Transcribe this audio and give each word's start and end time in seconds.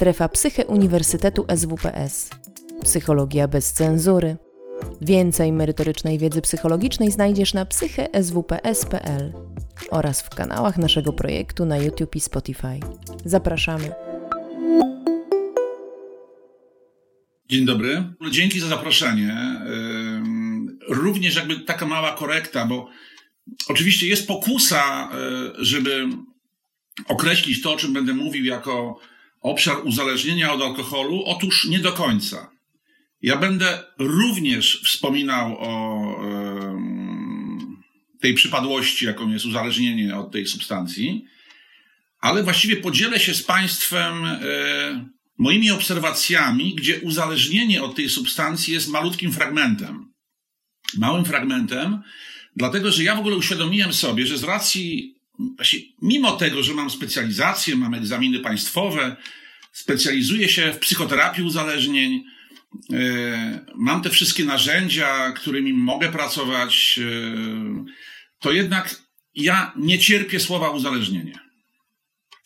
Strefa 0.00 0.28
Psyche 0.28 0.66
Uniwersytetu 0.66 1.46
SWPS. 1.56 2.30
Psychologia 2.82 3.48
bez 3.48 3.72
cenzury. 3.72 4.36
Więcej 5.00 5.52
merytorycznej 5.52 6.18
wiedzy 6.18 6.42
psychologicznej 6.42 7.10
znajdziesz 7.10 7.54
na 7.54 7.66
psycheswps.pl 7.66 9.32
oraz 9.90 10.22
w 10.22 10.30
kanałach 10.30 10.78
naszego 10.78 11.12
projektu 11.12 11.66
na 11.66 11.78
YouTube 11.78 12.16
i 12.16 12.20
Spotify. 12.20 12.80
Zapraszamy. 13.24 13.92
Dzień 17.48 17.64
dobry. 17.66 18.04
Dzięki 18.30 18.60
za 18.60 18.68
zaproszenie. 18.68 19.60
Również 20.88 21.36
jakby 21.36 21.60
taka 21.60 21.86
mała 21.86 22.12
korekta, 22.12 22.66
bo 22.66 22.88
oczywiście 23.68 24.06
jest 24.06 24.26
pokusa, 24.26 25.10
e, 25.12 25.64
żeby 25.64 26.08
określić 27.06 27.62
to, 27.62 27.72
o 27.72 27.76
czym 27.76 27.92
będę 27.92 28.14
mówił, 28.14 28.44
jako 28.44 29.00
obszar 29.40 29.76
uzależnienia 29.84 30.52
od 30.52 30.62
alkoholu. 30.62 31.22
Otóż 31.26 31.64
nie 31.64 31.78
do 31.78 31.92
końca. 31.92 32.50
Ja 33.22 33.36
będę 33.36 33.84
również 33.98 34.82
wspominał 34.84 35.56
o 35.58 36.00
tej 38.20 38.34
przypadłości, 38.34 39.06
jaką 39.06 39.30
jest 39.30 39.44
uzależnienie 39.44 40.16
od 40.16 40.32
tej 40.32 40.46
substancji, 40.46 41.24
ale 42.20 42.42
właściwie 42.42 42.76
podzielę 42.76 43.20
się 43.20 43.34
z 43.34 43.42
Państwem 43.42 44.24
e, 44.24 44.40
moimi 45.38 45.70
obserwacjami, 45.70 46.74
gdzie 46.74 47.00
uzależnienie 47.00 47.82
od 47.82 47.94
tej 47.94 48.08
substancji 48.08 48.74
jest 48.74 48.88
malutkim 48.88 49.32
fragmentem. 49.32 50.12
Małym 50.98 51.24
fragmentem, 51.24 52.02
dlatego 52.56 52.92
że 52.92 53.02
ja 53.02 53.16
w 53.16 53.18
ogóle 53.18 53.36
uświadomiłem 53.36 53.92
sobie, 53.92 54.26
że 54.26 54.38
z 54.38 54.44
racji, 54.44 55.14
mimo 56.02 56.32
tego, 56.32 56.62
że 56.62 56.74
mam 56.74 56.90
specjalizację, 56.90 57.76
mam 57.76 57.94
egzaminy 57.94 58.40
państwowe, 58.40 59.16
specjalizuję 59.72 60.48
się 60.48 60.72
w 60.72 60.78
psychoterapii 60.78 61.44
uzależnień, 61.44 62.24
e, 62.92 63.64
mam 63.74 64.02
te 64.02 64.10
wszystkie 64.10 64.44
narzędzia, 64.44 65.32
którymi 65.32 65.72
mogę 65.72 66.12
pracować, 66.12 67.00
e, 67.02 67.84
to 68.40 68.52
jednak 68.52 69.00
ja 69.34 69.72
nie 69.76 69.98
cierpię 69.98 70.40
słowa 70.40 70.70
uzależnienie. 70.70 71.38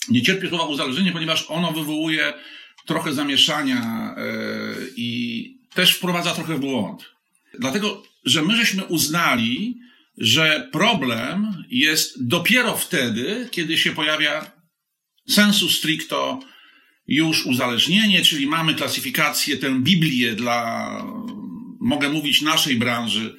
Nie 0.08 0.22
cierpię 0.22 0.48
słowa 0.48 0.64
uzależnienie, 0.64 1.12
ponieważ 1.12 1.46
ono 1.48 1.72
wywołuje 1.72 2.32
trochę 2.86 3.12
zamieszania 3.12 4.14
e, 4.16 4.24
i 4.96 5.58
też 5.74 5.94
wprowadza 5.94 6.34
trochę 6.34 6.54
w 6.54 6.60
błąd. 6.60 7.04
Dlatego, 7.58 8.02
że 8.24 8.42
my 8.42 8.56
żeśmy 8.56 8.84
uznali, 8.84 9.78
że 10.18 10.68
problem 10.72 11.64
jest 11.70 12.26
dopiero 12.26 12.76
wtedy, 12.76 13.48
kiedy 13.50 13.78
się 13.78 13.92
pojawia 13.92 14.50
sensu 15.28 15.68
stricto 15.68 16.40
już 17.06 17.46
uzależnienie, 17.46 18.22
czyli 18.22 18.46
mamy 18.46 18.74
klasyfikację, 18.74 19.56
tę 19.56 19.80
Biblię 19.80 20.32
dla, 20.32 20.88
mogę 21.80 22.08
mówić, 22.08 22.42
naszej 22.42 22.76
branży, 22.76 23.36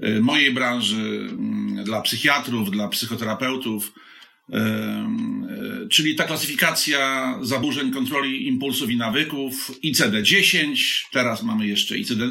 e, 0.00 0.20
mojej 0.20 0.52
branży, 0.52 1.28
mm, 1.30 1.84
dla 1.84 2.02
psychiatrów, 2.02 2.70
dla 2.70 2.88
psychoterapeutów, 2.88 3.92
czyli 5.90 6.14
ta 6.14 6.24
klasyfikacja 6.24 7.34
zaburzeń 7.42 7.90
kontroli 7.92 8.46
impulsów 8.46 8.90
i 8.90 8.96
nawyków 8.96 9.70
ICD-10, 9.84 10.76
teraz 11.12 11.42
mamy 11.42 11.66
jeszcze 11.66 11.98
ICD, 11.98 12.22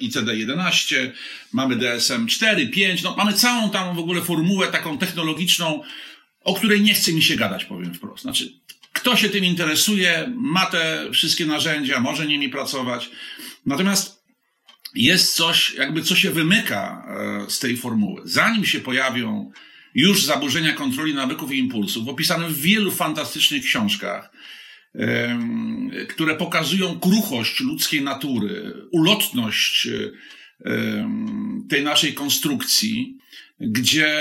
ICD-11, 0.00 1.10
mamy 1.52 1.76
DSM-4, 1.76 2.70
5, 2.70 3.02
no 3.02 3.14
mamy 3.16 3.32
całą 3.32 3.70
tam 3.70 3.96
w 3.96 3.98
ogóle 3.98 4.22
formułę 4.22 4.66
taką 4.66 4.98
technologiczną, 4.98 5.82
o 6.44 6.54
której 6.54 6.80
nie 6.80 6.94
chce 6.94 7.12
mi 7.12 7.22
się 7.22 7.36
gadać, 7.36 7.64
powiem 7.64 7.94
wprost. 7.94 8.22
Znaczy, 8.22 8.52
kto 8.92 9.16
się 9.16 9.28
tym 9.28 9.44
interesuje, 9.44 10.32
ma 10.36 10.66
te 10.66 11.08
wszystkie 11.12 11.46
narzędzia, 11.46 12.00
może 12.00 12.26
nimi 12.26 12.48
pracować. 12.48 13.10
Natomiast 13.66 14.22
jest 14.94 15.34
coś, 15.34 15.74
jakby 15.74 16.02
co 16.02 16.16
się 16.16 16.30
wymyka 16.30 17.06
e, 17.46 17.50
z 17.50 17.58
tej 17.58 17.76
formuły. 17.76 18.22
Zanim 18.24 18.64
się 18.64 18.80
pojawią 18.80 19.52
już 19.94 20.24
zaburzenia 20.24 20.72
kontroli 20.72 21.14
nawyków 21.14 21.52
i 21.52 21.58
impulsów, 21.58 22.08
opisane 22.08 22.48
w 22.48 22.60
wielu 22.60 22.90
fantastycznych 22.90 23.62
książkach, 23.62 24.30
które 26.08 26.34
pokazują 26.34 27.00
kruchość 27.00 27.60
ludzkiej 27.60 28.02
natury, 28.02 28.74
ulotność 28.92 29.88
tej 31.68 31.82
naszej 31.82 32.14
konstrukcji, 32.14 33.18
gdzie 33.60 34.16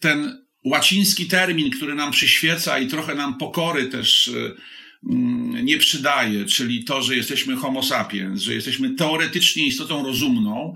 ten 0.00 0.42
łaciński 0.64 1.26
termin, 1.26 1.70
który 1.70 1.94
nam 1.94 2.10
przyświeca 2.10 2.78
i 2.78 2.86
trochę 2.86 3.14
nam 3.14 3.38
pokory 3.38 3.86
też 3.86 4.30
nie 5.62 5.78
przydaje, 5.78 6.44
czyli 6.44 6.84
to, 6.84 7.02
że 7.02 7.16
jesteśmy 7.16 7.56
homo 7.56 7.82
sapiens, 7.82 8.42
że 8.42 8.54
jesteśmy 8.54 8.94
teoretycznie 8.94 9.66
istotą 9.66 10.06
rozumną, 10.06 10.74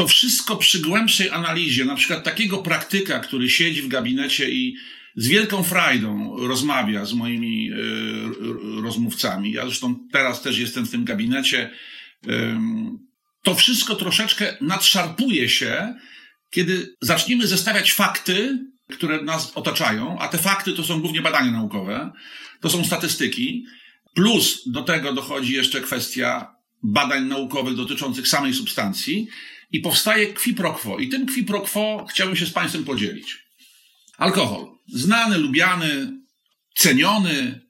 to 0.00 0.06
wszystko 0.06 0.56
przy 0.56 0.80
głębszej 0.80 1.30
analizie, 1.30 1.84
na 1.84 1.94
przykład 1.94 2.24
takiego 2.24 2.58
praktyka, 2.58 3.20
który 3.20 3.50
siedzi 3.50 3.82
w 3.82 3.88
gabinecie 3.88 4.50
i 4.50 4.76
z 5.16 5.28
wielką 5.28 5.62
frajdą 5.62 6.36
rozmawia 6.38 7.04
z 7.04 7.12
moimi 7.12 7.70
y, 7.70 8.82
rozmówcami. 8.82 9.52
Ja 9.52 9.64
zresztą 9.64 9.94
teraz 10.12 10.42
też 10.42 10.58
jestem 10.58 10.86
w 10.86 10.90
tym 10.90 11.04
gabinecie. 11.04 11.70
To 13.42 13.54
wszystko 13.54 13.94
troszeczkę 13.94 14.56
nadszarpuje 14.60 15.48
się, 15.48 15.94
kiedy 16.50 16.94
zaczniemy 17.00 17.46
zestawiać 17.46 17.92
fakty, 17.92 18.58
które 18.92 19.22
nas 19.22 19.52
otaczają, 19.54 20.18
a 20.18 20.28
te 20.28 20.38
fakty 20.38 20.72
to 20.72 20.84
są 20.84 21.00
głównie 21.00 21.22
badania 21.22 21.50
naukowe, 21.50 22.12
to 22.60 22.70
są 22.70 22.84
statystyki, 22.84 23.64
plus 24.14 24.62
do 24.66 24.82
tego 24.82 25.12
dochodzi 25.12 25.54
jeszcze 25.54 25.80
kwestia 25.80 26.54
badań 26.82 27.24
naukowych 27.24 27.76
dotyczących 27.76 28.28
samej 28.28 28.54
substancji 28.54 29.28
i 29.72 29.80
powstaje 29.80 30.26
qui 30.26 30.54
pro 30.54 30.72
quo. 30.72 30.98
I 30.98 31.08
tym 31.08 31.26
qui 31.26 31.44
pro 31.44 31.60
quo 31.60 32.06
chciałbym 32.10 32.36
się 32.36 32.46
z 32.46 32.50
Państwem 32.50 32.84
podzielić. 32.84 33.38
Alkohol. 34.18 34.66
Znany, 34.88 35.38
lubiany, 35.38 36.12
ceniony. 36.74 37.60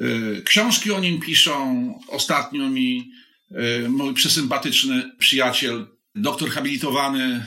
Y, 0.00 0.42
książki 0.44 0.92
o 0.92 1.00
nim 1.00 1.20
piszą. 1.20 1.94
Ostatnio 2.08 2.68
mi 2.68 3.10
y, 3.84 3.88
mój 3.88 4.14
przesympatyczny 4.14 5.10
przyjaciel, 5.18 5.86
doktor 6.14 6.50
habilitowany, 6.50 7.46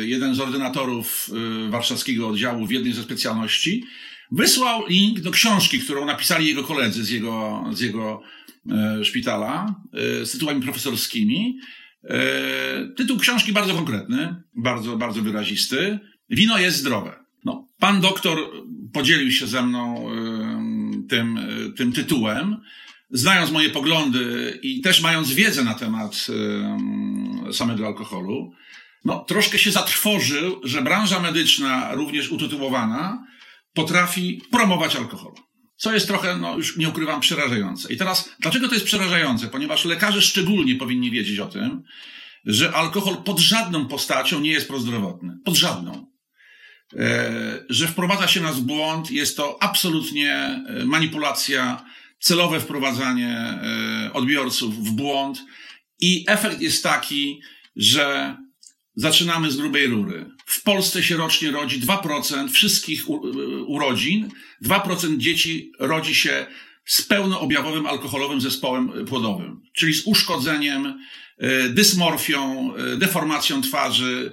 y, 0.00 0.06
jeden 0.06 0.34
z 0.34 0.40
ordynatorów 0.40 1.30
warszawskiego 1.68 2.28
oddziału 2.28 2.66
w 2.66 2.70
jednej 2.70 2.92
ze 2.92 3.02
specjalności, 3.02 3.84
wysłał 4.32 4.86
link 4.86 5.20
do 5.20 5.30
książki, 5.30 5.80
którą 5.80 6.06
napisali 6.06 6.46
jego 6.46 6.64
koledzy 6.64 7.04
z 7.04 7.10
jego, 7.10 7.64
z 7.72 7.80
jego 7.80 8.22
szpitala, 9.02 9.74
z 10.22 10.30
tytułami 10.30 10.62
profesorskimi. 10.62 11.58
E, 12.08 12.88
tytuł 12.96 13.18
książki 13.18 13.52
bardzo 13.52 13.74
konkretny, 13.74 14.42
bardzo, 14.54 14.96
bardzo 14.96 15.22
wyrazisty. 15.22 15.98
Wino 16.30 16.58
jest 16.58 16.78
zdrowe. 16.78 17.24
No, 17.44 17.68
pan 17.78 18.00
doktor 18.00 18.38
podzielił 18.92 19.30
się 19.30 19.46
ze 19.46 19.62
mną 19.62 20.10
tym, 21.08 21.38
tym 21.76 21.92
tytułem. 21.92 22.56
Znając 23.10 23.50
moje 23.50 23.70
poglądy 23.70 24.58
i 24.62 24.80
też 24.80 25.02
mając 25.02 25.32
wiedzę 25.32 25.64
na 25.64 25.74
temat 25.74 26.26
samego 27.52 27.86
alkoholu, 27.86 28.52
no, 29.04 29.24
troszkę 29.24 29.58
się 29.58 29.70
zatrwożył, 29.70 30.60
że 30.64 30.82
branża 30.82 31.20
medyczna, 31.20 31.94
również 31.94 32.30
utytułowana, 32.30 33.26
potrafi 33.74 34.40
promować 34.50 34.96
alkohol. 34.96 35.32
Co 35.76 35.94
jest 35.94 36.06
trochę, 36.06 36.36
no 36.36 36.56
już 36.56 36.76
nie 36.76 36.88
ukrywam, 36.88 37.20
przerażające. 37.20 37.92
I 37.92 37.96
teraz, 37.96 38.28
dlaczego 38.40 38.68
to 38.68 38.74
jest 38.74 38.86
przerażające? 38.86 39.48
Ponieważ 39.48 39.84
lekarze 39.84 40.22
szczególnie 40.22 40.74
powinni 40.74 41.10
wiedzieć 41.10 41.38
o 41.38 41.46
tym, 41.46 41.82
że 42.44 42.72
alkohol 42.72 43.16
pod 43.16 43.38
żadną 43.38 43.88
postacią 43.88 44.40
nie 44.40 44.50
jest 44.50 44.68
prozdrowotny. 44.68 45.38
Pod 45.44 45.54
żadną. 45.54 46.06
E, 46.96 47.64
że 47.68 47.88
wprowadza 47.88 48.28
się 48.28 48.40
nas 48.40 48.60
w 48.60 48.62
błąd, 48.62 49.10
jest 49.10 49.36
to 49.36 49.62
absolutnie 49.62 50.32
e, 50.32 50.84
manipulacja, 50.84 51.84
celowe 52.20 52.60
wprowadzanie 52.60 53.36
e, 53.36 54.10
odbiorców 54.12 54.86
w 54.86 54.90
błąd 54.90 55.42
i 56.00 56.24
efekt 56.28 56.60
jest 56.60 56.82
taki, 56.82 57.40
że 57.76 58.36
zaczynamy 58.96 59.50
z 59.50 59.56
grubej 59.56 59.86
rury. 59.86 60.30
W 60.46 60.62
Polsce 60.62 61.02
się 61.02 61.16
rocznie 61.16 61.50
rodzi 61.50 61.80
2% 61.80 62.50
wszystkich 62.50 63.04
urodzin, 63.66 64.30
2% 64.64 65.16
dzieci 65.16 65.72
rodzi 65.78 66.14
się 66.14 66.46
z 66.84 67.02
pełnoobjawowym 67.02 67.86
alkoholowym 67.86 68.40
zespołem 68.40 69.06
płodowym, 69.06 69.60
czyli 69.72 69.94
z 69.94 70.06
uszkodzeniem, 70.06 71.00
e, 71.38 71.68
dysmorfią, 71.68 72.72
e, 72.74 72.96
deformacją 72.96 73.62
twarzy, 73.62 74.32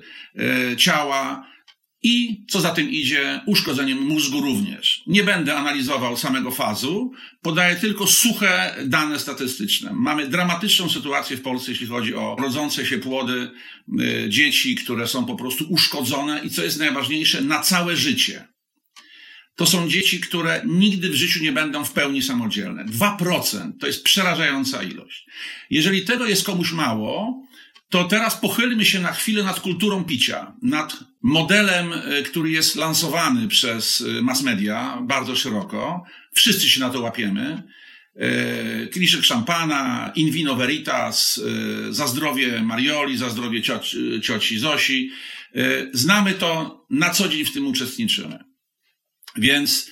ciała 0.77 1.52
i 2.03 2.45
co 2.49 2.61
za 2.61 2.69
tym 2.69 2.89
idzie, 2.91 3.41
uszkodzeniem 3.45 3.97
mózgu 4.01 4.41
również. 4.41 5.03
Nie 5.07 5.23
będę 5.23 5.55
analizował 5.55 6.17
samego 6.17 6.51
fazu, 6.51 7.11
podaję 7.41 7.75
tylko 7.75 8.07
suche 8.07 8.75
dane 8.85 9.19
statystyczne. 9.19 9.93
Mamy 9.93 10.27
dramatyczną 10.27 10.89
sytuację 10.89 11.37
w 11.37 11.41
Polsce, 11.41 11.71
jeśli 11.71 11.87
chodzi 11.87 12.15
o 12.15 12.35
rodzące 12.39 12.85
się 12.85 12.97
płody 12.97 13.51
y, 13.99 14.25
dzieci, 14.29 14.75
które 14.75 15.07
są 15.07 15.25
po 15.25 15.35
prostu 15.35 15.65
uszkodzone 15.69 16.41
i 16.43 16.49
co 16.49 16.63
jest 16.63 16.79
najważniejsze, 16.79 17.41
na 17.41 17.59
całe 17.59 17.95
życie. 17.95 18.47
to 19.55 19.65
są 19.65 19.89
dzieci, 19.89 20.19
które 20.19 20.61
nigdy 20.65 21.09
w 21.09 21.15
życiu 21.15 21.43
nie 21.43 21.51
będą 21.51 21.85
w 21.85 21.91
pełni 21.91 22.21
samodzielne. 22.21 22.85
2% 22.85 23.71
to 23.79 23.87
jest 23.87 24.03
przerażająca 24.03 24.83
ilość. 24.83 25.25
Jeżeli 25.69 26.01
tego 26.01 26.25
jest 26.25 26.45
komuś 26.45 26.71
mało, 26.71 27.43
to 27.93 28.03
teraz 28.03 28.37
pochylmy 28.37 28.85
się 28.85 28.99
na 28.99 29.11
chwilę 29.11 29.43
nad 29.43 29.59
kulturą 29.59 30.03
picia, 30.03 30.53
nad 30.61 30.97
modelem, 31.21 31.93
e, 31.93 32.23
który 32.23 32.51
jest 32.51 32.75
lansowany 32.75 33.47
przez 33.47 34.01
e, 34.01 34.21
mass 34.21 34.43
media 34.43 34.99
bardzo 35.01 35.35
szeroko. 35.35 36.03
Wszyscy 36.31 36.69
się 36.69 36.79
na 36.79 36.89
to 36.89 37.01
łapiemy. 37.01 37.63
E, 38.15 38.87
kieliszek 38.87 39.23
szampana, 39.23 40.11
in 40.15 40.31
vino 40.31 40.55
veritas, 40.55 41.41
za 41.89 42.07
zdrowie 42.07 42.61
Marioli, 42.61 43.17
za 43.17 43.29
zdrowie 43.29 43.61
cioci, 43.61 44.21
cioci 44.21 44.59
Zosi. 44.59 45.11
Znamy 45.91 46.33
to, 46.33 46.85
na 46.89 47.09
co 47.09 47.29
dzień 47.29 47.45
w 47.45 47.53
tym 47.53 47.67
uczestniczymy. 47.67 48.39
Więc 49.35 49.89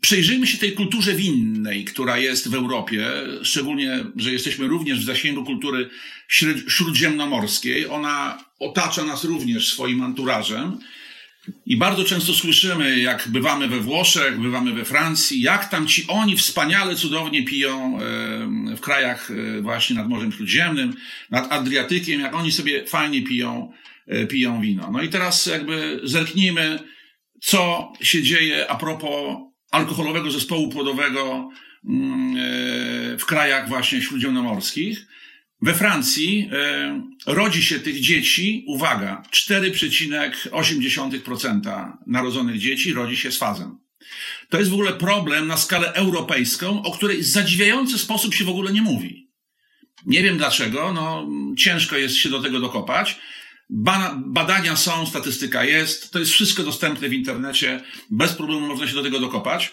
Przejrzyjmy 0.00 0.46
się 0.46 0.58
tej 0.58 0.72
kulturze 0.72 1.14
winnej, 1.14 1.84
która 1.84 2.18
jest 2.18 2.48
w 2.48 2.54
Europie, 2.54 3.06
szczególnie, 3.42 4.04
że 4.16 4.32
jesteśmy 4.32 4.66
również 4.66 5.00
w 5.00 5.04
zasięgu 5.04 5.44
kultury 5.44 5.90
śródziemnomorskiej. 6.68 7.86
Ona 7.86 8.44
otacza 8.58 9.04
nas 9.04 9.24
również 9.24 9.72
swoim 9.72 10.02
anturażem. 10.02 10.78
I 11.66 11.76
bardzo 11.76 12.04
często 12.04 12.32
słyszymy, 12.32 12.98
jak 12.98 13.28
bywamy 13.28 13.68
we 13.68 13.80
Włoszech, 13.80 14.40
bywamy 14.40 14.72
we 14.72 14.84
Francji, 14.84 15.40
jak 15.40 15.68
tam 15.68 15.86
ci 15.86 16.04
oni 16.08 16.36
wspaniale, 16.36 16.96
cudownie 16.96 17.44
piją 17.44 17.98
w 18.76 18.80
krajach 18.80 19.30
e, 19.30 19.60
właśnie 19.62 19.96
nad 19.96 20.08
Morzem 20.08 20.32
Śródziemnym, 20.32 20.94
nad 21.30 21.52
Adriatykiem, 21.52 22.20
jak 22.20 22.34
oni 22.34 22.52
sobie 22.52 22.86
fajnie 22.86 23.22
piją, 23.22 23.72
e, 24.06 24.26
piją 24.26 24.60
wino. 24.60 24.90
No 24.92 25.02
i 25.02 25.08
teraz 25.08 25.46
jakby 25.46 26.00
zerknijmy, 26.04 26.78
co 27.40 27.92
się 28.00 28.22
dzieje 28.22 28.70
a 28.70 28.76
propos 28.76 29.47
alkoholowego 29.70 30.30
zespołu 30.30 30.68
płodowego 30.68 31.50
mm, 31.84 32.36
e, 32.36 32.40
w 33.18 33.26
krajach 33.26 33.68
właśnie 33.68 34.02
śródziemnomorskich. 34.02 35.06
We 35.62 35.74
Francji 35.74 36.50
e, 36.52 37.02
rodzi 37.26 37.62
się 37.62 37.80
tych 37.80 38.00
dzieci, 38.00 38.64
uwaga, 38.66 39.22
4,8% 39.32 41.92
narodzonych 42.06 42.58
dzieci 42.58 42.92
rodzi 42.92 43.16
się 43.16 43.32
z 43.32 43.38
fazem. 43.38 43.78
To 44.48 44.58
jest 44.58 44.70
w 44.70 44.74
ogóle 44.74 44.92
problem 44.92 45.46
na 45.46 45.56
skalę 45.56 45.92
europejską, 45.92 46.82
o 46.82 46.92
której 46.92 47.18
w 47.18 47.26
zadziwiający 47.26 47.98
sposób 47.98 48.34
się 48.34 48.44
w 48.44 48.48
ogóle 48.48 48.72
nie 48.72 48.82
mówi. 48.82 49.28
Nie 50.06 50.22
wiem 50.22 50.38
dlaczego, 50.38 50.92
no 50.92 51.28
ciężko 51.56 51.96
jest 51.96 52.16
się 52.16 52.28
do 52.28 52.42
tego 52.42 52.60
dokopać. 52.60 53.18
Ba 53.70 54.14
badania 54.26 54.76
są, 54.76 55.06
statystyka 55.06 55.64
jest, 55.64 56.10
to 56.10 56.18
jest 56.18 56.30
wszystko 56.32 56.62
dostępne 56.62 57.08
w 57.08 57.12
internecie, 57.12 57.80
bez 58.10 58.32
problemu 58.32 58.66
można 58.66 58.86
się 58.86 58.94
do 58.94 59.02
tego 59.02 59.20
dokopać. 59.20 59.72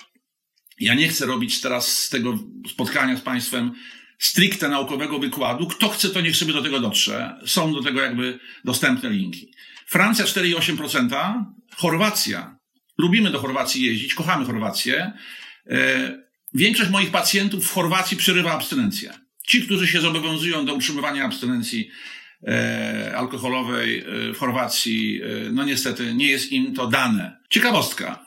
Ja 0.79 0.93
nie 0.93 1.07
chcę 1.07 1.25
robić 1.25 1.61
teraz 1.61 1.99
z 1.99 2.09
tego 2.09 2.39
spotkania 2.69 3.17
z 3.17 3.21
Państwem 3.21 3.71
stricte 4.19 4.69
naukowego 4.69 5.19
wykładu. 5.19 5.67
Kto 5.67 5.89
chce, 5.89 6.09
to 6.09 6.21
niech 6.21 6.37
sobie 6.37 6.53
do 6.53 6.61
tego 6.61 6.79
dotrze. 6.79 7.39
Są 7.45 7.73
do 7.73 7.83
tego 7.83 8.01
jakby 8.01 8.39
dostępne 8.65 9.09
linki. 9.09 9.51
Francja 9.87 10.25
4,8%, 10.25 11.43
Chorwacja. 11.75 12.57
Lubimy 12.97 13.31
do 13.31 13.39
Chorwacji 13.39 13.85
jeździć, 13.85 14.13
kochamy 14.13 14.45
Chorwację. 14.45 15.13
E, 15.69 16.17
większość 16.53 16.89
moich 16.89 17.11
pacjentów 17.11 17.67
w 17.67 17.73
Chorwacji 17.73 18.17
przerywa 18.17 18.53
abstynencję. 18.53 19.13
Ci, 19.47 19.61
którzy 19.61 19.87
się 19.87 20.01
zobowiązują 20.01 20.65
do 20.65 20.73
utrzymywania 20.73 21.25
abstynencji 21.25 21.89
alkoholowej 23.15 23.99
e, 23.99 24.33
w 24.33 24.37
Chorwacji, 24.37 25.21
no 25.51 25.63
niestety 25.63 26.13
nie 26.13 26.27
jest 26.27 26.51
im 26.51 26.73
to 26.73 26.87
dane. 26.87 27.37
Ciekawostka. 27.49 28.25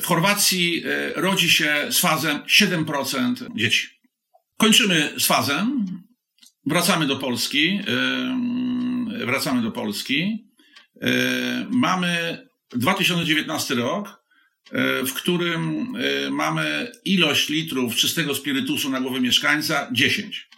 W 0.00 0.04
Chorwacji 0.04 0.82
rodzi 1.14 1.50
się 1.50 1.86
z 1.90 1.98
fazem 1.98 2.38
7% 2.38 3.56
dzieci. 3.56 3.88
Kończymy 4.56 5.12
z 5.18 5.26
fazem. 5.26 5.86
Wracamy 6.66 7.06
do 7.06 7.16
Polski. 7.16 7.80
Wracamy 9.26 9.62
do 9.62 9.70
Polski. 9.70 10.48
Mamy 11.70 12.38
2019 12.70 13.74
rok, 13.74 14.22
w 15.06 15.12
którym 15.12 15.92
mamy 16.30 16.92
ilość 17.04 17.48
litrów 17.48 17.96
czystego 17.96 18.34
spirytusu 18.34 18.90
na 18.90 19.00
głowę 19.00 19.20
mieszkańca 19.20 19.88
10. 19.92 20.48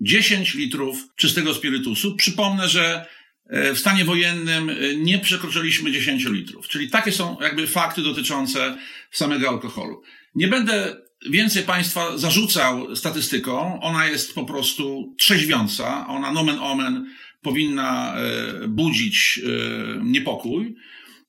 10 0.00 0.54
litrów 0.54 1.06
czystego 1.16 1.54
spirytusu. 1.54 2.16
Przypomnę, 2.16 2.68
że 2.68 3.06
w 3.74 3.78
stanie 3.78 4.04
wojennym 4.04 4.70
nie 4.96 5.18
przekroczyliśmy 5.18 5.92
10 5.92 6.24
litrów. 6.24 6.68
Czyli 6.68 6.90
takie 6.90 7.12
są 7.12 7.36
jakby 7.40 7.66
fakty 7.66 8.02
dotyczące 8.02 8.78
samego 9.10 9.48
alkoholu. 9.48 10.02
Nie 10.34 10.48
będę 10.48 10.96
więcej 11.30 11.62
Państwa 11.62 12.18
zarzucał 12.18 12.96
statystyką. 12.96 13.80
Ona 13.80 14.06
jest 14.06 14.34
po 14.34 14.44
prostu 14.44 15.14
trzeźwiąca. 15.18 16.06
Ona 16.06 16.32
nomen 16.32 16.58
omen 16.58 17.06
powinna 17.42 18.14
e, 18.16 18.68
budzić 18.68 19.40
e, 19.44 20.04
niepokój. 20.04 20.74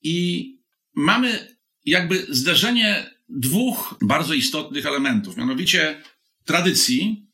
I 0.04 0.48
mamy 0.96 1.56
jakby 1.86 2.26
zderzenie 2.30 3.10
dwóch 3.30 3.96
bardzo 4.02 4.34
istotnych 4.34 4.86
elementów, 4.86 5.38
mianowicie 5.38 6.02
tradycji, 6.46 7.28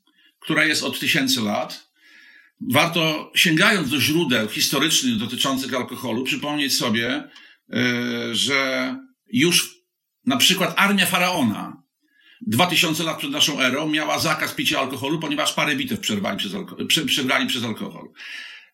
która 0.47 0.65
jest 0.65 0.83
od 0.83 0.99
tysięcy 0.99 1.41
lat. 1.41 1.89
Warto, 2.71 3.31
sięgając 3.35 3.89
do 3.89 4.01
źródeł 4.01 4.47
historycznych 4.49 5.17
dotyczących 5.17 5.73
alkoholu, 5.73 6.23
przypomnieć 6.23 6.77
sobie, 6.77 7.07
e, 7.13 8.35
że 8.35 8.95
już 9.33 9.75
na 10.25 10.37
przykład 10.37 10.73
armia 10.77 11.05
faraona 11.05 11.83
2000 12.41 13.03
lat 13.03 13.17
przed 13.17 13.31
naszą 13.31 13.59
erą 13.61 13.87
miała 13.89 14.19
zakaz 14.19 14.53
picia 14.53 14.79
alkoholu, 14.79 15.19
ponieważ 15.19 15.53
parę 15.53 15.75
bitew 15.75 15.99
przerwali 15.99 16.37
przez, 16.37 16.53
alko- 16.53 17.05
przegrali 17.05 17.47
przez 17.47 17.63
alkohol. 17.63 18.09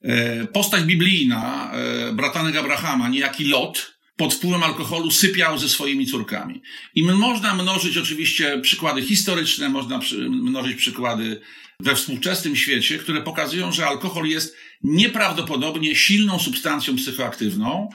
E, 0.02 0.48
postać 0.48 0.84
biblijna, 0.84 1.72
e, 1.74 2.14
bratanek 2.14 2.56
Abrahama, 2.56 3.10
niejaki 3.10 3.46
Lot, 3.46 3.93
pod 4.18 4.34
wpływem 4.34 4.64
alkoholu 4.64 5.12
sypiał 5.12 5.58
ze 5.58 5.70
swoimi 5.70 6.06
córkami. 6.06 6.62
I 6.96 7.04
można 7.04 7.56
mnożyć 7.56 7.98
oczywiście 7.98 8.60
przykłady 8.62 9.02
historyczne, 9.02 9.70
można 9.70 10.00
mnożyć 10.30 10.78
przykłady 10.78 11.42
we 11.80 11.96
współczesnym 11.96 12.56
świecie, 12.56 12.98
które 12.98 13.22
pokazują, 13.22 13.72
że 13.72 13.88
alkohol 13.88 14.26
jest 14.26 14.56
nieprawdopodobnie 14.84 15.96
silną 15.96 16.40
substancją 16.40 16.96
psychoaktywną, 16.96 17.90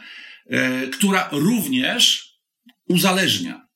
e, 0.46 0.86
która 0.86 1.28
również 1.32 2.32
uzależnia 2.88 3.68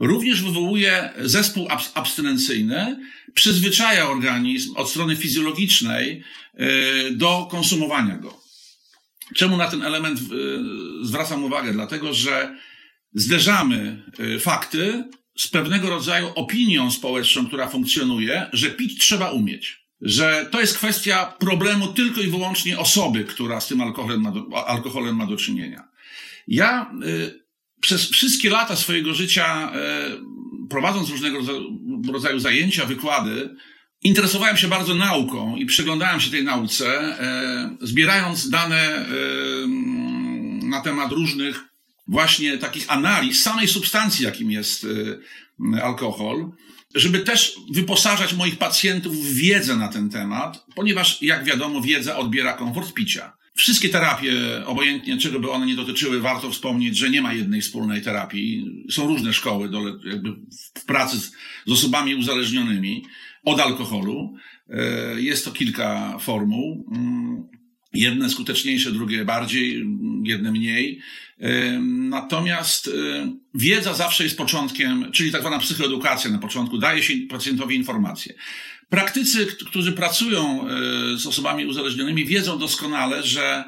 również 0.00 0.42
wywołuje 0.42 1.10
zespół 1.18 1.68
abstynencyjny, 1.94 2.96
przyzwyczaja 3.34 4.08
organizm 4.10 4.76
od 4.76 4.90
strony 4.90 5.16
fizjologicznej 5.16 6.22
e, 6.54 6.66
do 7.10 7.48
konsumowania 7.50 8.16
go. 8.16 8.40
Czemu 9.34 9.56
na 9.56 9.70
ten 9.70 9.82
element 9.82 10.20
e, 10.20 10.24
zwracam 11.06 11.44
uwagę? 11.44 11.72
Dlatego, 11.72 12.14
że 12.14 12.56
zderzamy 13.14 14.02
e, 14.18 14.38
fakty 14.38 15.04
z 15.36 15.48
pewnego 15.48 15.90
rodzaju 15.90 16.28
opinią 16.34 16.90
społeczną, 16.90 17.46
która 17.46 17.68
funkcjonuje, 17.68 18.46
że 18.52 18.70
pić 18.70 19.00
trzeba 19.00 19.30
umieć. 19.30 19.88
Że 20.00 20.48
to 20.50 20.60
jest 20.60 20.78
kwestia 20.78 21.26
problemu 21.38 21.86
tylko 21.86 22.20
i 22.20 22.26
wyłącznie 22.26 22.78
osoby, 22.78 23.24
która 23.24 23.60
z 23.60 23.68
tym 23.68 23.80
alkoholem 23.80 24.20
ma 24.20 24.30
do, 24.30 24.68
alkoholem 24.68 25.16
ma 25.16 25.26
do 25.26 25.36
czynienia. 25.36 25.88
Ja 26.48 26.90
przez 27.80 28.10
wszystkie 28.10 28.50
lata 28.50 28.76
swojego 28.76 29.14
życia, 29.14 29.72
e, 29.74 30.10
prowadząc 30.70 31.10
różnego 31.10 31.38
rodzaju 32.12 32.38
zajęcia, 32.38 32.86
wykłady, 32.86 33.56
interesowałem 34.02 34.56
się 34.56 34.68
bardzo 34.68 34.94
nauką 34.94 35.56
i 35.56 35.66
przyglądałem 35.66 36.20
się 36.20 36.30
tej 36.30 36.44
nauce, 36.44 36.86
e, 37.20 37.76
zbierając 37.80 38.50
dane 38.50 38.76
e, 38.76 39.06
na 40.62 40.80
temat 40.80 41.12
różnych 41.12 41.64
właśnie 42.06 42.58
takich 42.58 42.92
analiz 42.92 43.42
samej 43.42 43.68
substancji, 43.68 44.24
jakim 44.24 44.50
jest 44.50 44.86
alkohol, 45.82 46.50
żeby 46.94 47.18
też 47.20 47.56
wyposażać 47.70 48.34
moich 48.34 48.58
pacjentów 48.58 49.16
w 49.16 49.34
wiedzę 49.34 49.76
na 49.76 49.88
ten 49.88 50.10
temat, 50.10 50.64
ponieważ, 50.74 51.22
jak 51.22 51.44
wiadomo, 51.44 51.80
wiedza 51.80 52.16
odbiera 52.16 52.52
komfort 52.52 52.92
picia. 52.92 53.32
Wszystkie 53.54 53.88
terapie, 53.88 54.32
obojętnie 54.66 55.18
czego 55.18 55.40
by 55.40 55.50
one 55.50 55.66
nie 55.66 55.76
dotyczyły, 55.76 56.20
warto 56.20 56.50
wspomnieć, 56.50 56.96
że 56.96 57.10
nie 57.10 57.22
ma 57.22 57.32
jednej 57.32 57.60
wspólnej 57.60 58.02
terapii. 58.02 58.64
Są 58.90 59.06
różne 59.06 59.32
szkoły 59.32 59.68
do, 59.68 59.80
jakby 60.04 60.30
w 60.78 60.84
pracy 60.84 61.20
z, 61.20 61.32
z 61.66 61.72
osobami 61.72 62.14
uzależnionymi 62.14 63.04
od 63.48 63.60
alkoholu. 63.60 64.34
E, 64.70 65.20
jest 65.20 65.44
to 65.44 65.50
kilka 65.50 66.18
formuł. 66.18 66.86
Mm, 66.92 67.48
jedne 67.92 68.30
skuteczniejsze, 68.30 68.92
drugie 68.92 69.24
bardziej, 69.24 69.84
jedne 70.24 70.52
mniej. 70.52 71.00
E, 71.40 71.78
natomiast 72.10 72.88
e, 72.88 72.90
wiedza 73.54 73.94
zawsze 73.94 74.24
jest 74.24 74.36
początkiem, 74.36 75.12
czyli 75.12 75.32
tak 75.32 75.40
zwana 75.40 75.58
psychoedukacja 75.58 76.30
na 76.30 76.38
początku, 76.38 76.78
daje 76.78 77.02
się 77.02 77.14
pacjentowi 77.28 77.76
informacje. 77.76 78.34
Praktycy, 78.88 79.46
którzy 79.46 79.92
pracują 79.92 80.66
z 81.16 81.26
osobami 81.26 81.66
uzależnionymi, 81.66 82.24
wiedzą 82.24 82.58
doskonale, 82.58 83.22
że 83.22 83.64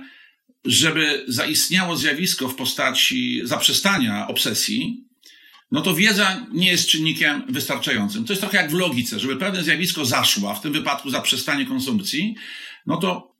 żeby 0.64 1.24
zaistniało 1.28 1.96
zjawisko 1.96 2.48
w 2.48 2.54
postaci 2.54 3.40
zaprzestania 3.44 4.28
obsesji, 4.28 5.09
no 5.70 5.80
to 5.80 5.94
wiedza 5.94 6.46
nie 6.52 6.70
jest 6.70 6.88
czynnikiem 6.88 7.42
wystarczającym. 7.48 8.24
To 8.24 8.32
jest 8.32 8.40
trochę 8.40 8.56
jak 8.56 8.70
w 8.70 8.74
logice, 8.74 9.20
żeby 9.20 9.36
pewne 9.36 9.64
zjawisko 9.64 10.04
zaszło, 10.04 10.50
a 10.50 10.54
w 10.54 10.60
tym 10.60 10.72
wypadku 10.72 11.10
zaprzestanie 11.10 11.66
konsumpcji, 11.66 12.34
no 12.86 12.96
to 12.96 13.36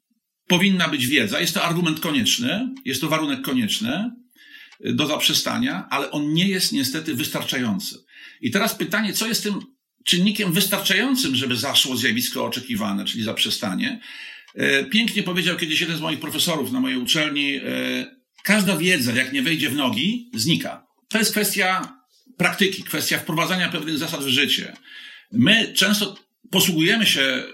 powinna 0.47 0.89
być 0.89 1.07
wiedza. 1.07 1.41
Jest 1.41 1.55
to 1.55 1.63
argument 1.63 2.01
konieczny, 2.01 2.69
jest 2.85 3.01
to 3.01 3.09
warunek 3.09 3.43
konieczny 3.43 4.11
do 4.85 5.07
zaprzestania, 5.07 5.87
ale 5.91 6.11
on 6.11 6.33
nie 6.33 6.49
jest 6.49 6.73
niestety 6.73 7.15
wystarczający. 7.15 7.99
I 8.41 8.51
teraz 8.51 8.75
pytanie, 8.75 9.13
co 9.13 9.27
jest 9.27 9.43
tym 9.43 9.61
czynnikiem 10.05 10.53
wystarczającym, 10.53 11.37
żeby 11.37 11.57
zaszło 11.57 11.97
zjawisko 11.97 12.45
oczekiwane, 12.45 13.05
czyli 13.05 13.25
zaprzestanie? 13.25 14.01
E, 14.55 14.85
pięknie 14.85 15.23
powiedział 15.23 15.57
kiedyś 15.57 15.81
jeden 15.81 15.97
z 15.97 16.01
moich 16.01 16.21
profesorów 16.21 16.73
na 16.73 16.81
mojej 16.81 16.99
uczelni, 16.99 17.57
e, 17.57 17.61
każda 18.43 18.77
wiedza, 18.77 19.13
jak 19.13 19.33
nie 19.33 19.43
wejdzie 19.43 19.71
w 19.71 19.77
nogi, 19.77 20.31
znika. 20.35 20.87
To 21.09 21.19
jest 21.19 21.31
kwestia 21.31 22.00
praktyki, 22.41 22.85
kwestia 22.85 23.19
wprowadzania 23.19 23.69
pewnych 23.69 23.99
zasad 23.99 24.25
w 24.25 24.29
życie. 24.29 24.77
My 25.33 25.73
często 25.73 26.17
posługujemy 26.51 27.07
się, 27.07 27.45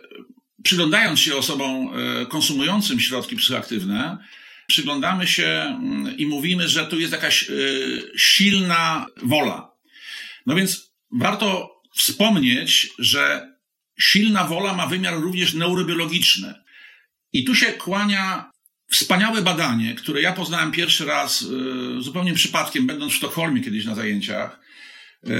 przyglądając 0.62 1.20
się 1.20 1.36
osobom 1.36 1.72
e, 1.72 2.26
konsumującym 2.26 3.00
środki 3.00 3.36
psychoaktywne, 3.36 4.18
przyglądamy 4.66 5.26
się 5.26 5.46
mm, 5.46 6.16
i 6.16 6.26
mówimy, 6.26 6.68
że 6.68 6.86
tu 6.86 7.00
jest 7.00 7.12
jakaś 7.12 7.50
silna 8.16 9.06
wola. 9.22 9.72
No 10.46 10.54
więc 10.54 10.92
warto 11.12 11.80
wspomnieć, 11.94 12.88
że 12.98 13.52
silna 13.98 14.44
wola 14.44 14.74
ma 14.74 14.86
wymiar 14.86 15.14
również 15.14 15.54
neurobiologiczny. 15.54 16.54
I 17.32 17.44
tu 17.44 17.54
się 17.54 17.66
kłania 17.66 18.50
wspaniałe 18.90 19.42
badanie, 19.42 19.94
które 19.94 20.22
ja 20.22 20.32
poznałem 20.32 20.72
pierwszy 20.72 21.04
raz 21.04 21.42
e, 21.42 22.02
zupełnie 22.02 22.34
przypadkiem, 22.34 22.86
będąc 22.86 23.12
w 23.12 23.16
Sztokholmie 23.16 23.60
kiedyś 23.60 23.84
na 23.84 23.94
zajęciach. 23.94 24.60
E, 25.26 25.30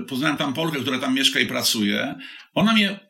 poznałem 0.00 0.36
tam 0.36 0.54
Polkę, 0.54 0.80
która 0.80 0.98
tam 0.98 1.14
mieszka 1.14 1.40
i 1.40 1.46
pracuje. 1.46 2.14
Ona 2.54 2.72
mnie 2.72 3.00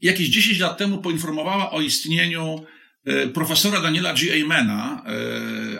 jakieś 0.00 0.28
10 0.28 0.58
lat 0.58 0.78
temu 0.78 0.98
poinformowała 0.98 1.70
o 1.70 1.80
istnieniu 1.80 2.66
e, 3.04 3.26
profesora 3.26 3.80
Daniela 3.80 4.14
G. 4.14 4.44
Amena, 4.44 5.04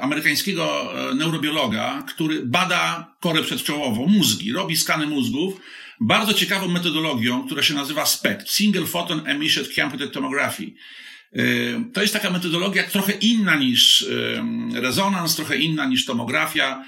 amerykańskiego 0.01 0.93
neurobiologa, 1.15 2.05
który 2.09 2.47
bada 2.47 3.15
korę 3.21 3.43
przedczołową, 3.43 4.07
mózgi, 4.07 4.53
robi 4.53 4.77
skany 4.77 5.07
mózgów, 5.07 5.61
bardzo 6.01 6.35
ciekawą 6.35 6.69
metodologią, 6.69 7.47
która 7.47 7.63
się 7.63 7.75
nazywa 7.75 8.07
SPECT, 8.07 8.51
Single 8.51 8.87
Photon 8.87 9.27
Emission 9.27 9.65
Computed 9.77 10.13
Tomography. 10.13 10.73
To 11.93 12.03
jest 12.03 12.13
taka 12.13 12.31
metodologia 12.31 12.83
trochę 12.83 13.13
inna 13.13 13.57
niż 13.57 14.07
rezonans, 14.75 15.37
trochę 15.37 15.57
inna 15.57 15.87
niż 15.87 16.05
tomografia. 16.05 16.85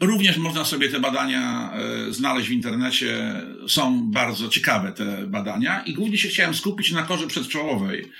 Również 0.00 0.36
można 0.36 0.64
sobie 0.64 0.88
te 0.88 1.00
badania 1.00 1.72
e, 1.72 2.12
znaleźć 2.12 2.48
w 2.48 2.52
internecie. 2.52 3.42
Są 3.68 4.10
bardzo 4.10 4.48
ciekawe 4.48 4.92
te 4.92 5.26
badania 5.26 5.82
i 5.82 5.92
głównie 5.92 6.18
się 6.18 6.28
chciałem 6.28 6.54
skupić 6.54 6.92
na 6.92 7.02
korze 7.02 7.26
przedczołowej, 7.26 8.12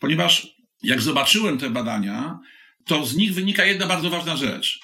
ponieważ 0.00 0.46
jak 0.82 1.02
zobaczyłem 1.02 1.58
te 1.58 1.70
badania, 1.70 2.38
to 2.84 3.06
z 3.06 3.16
nich 3.16 3.34
wynika 3.34 3.64
jedna 3.64 3.86
bardzo 3.86 4.10
ważna 4.10 4.36
rzecz. 4.36 4.80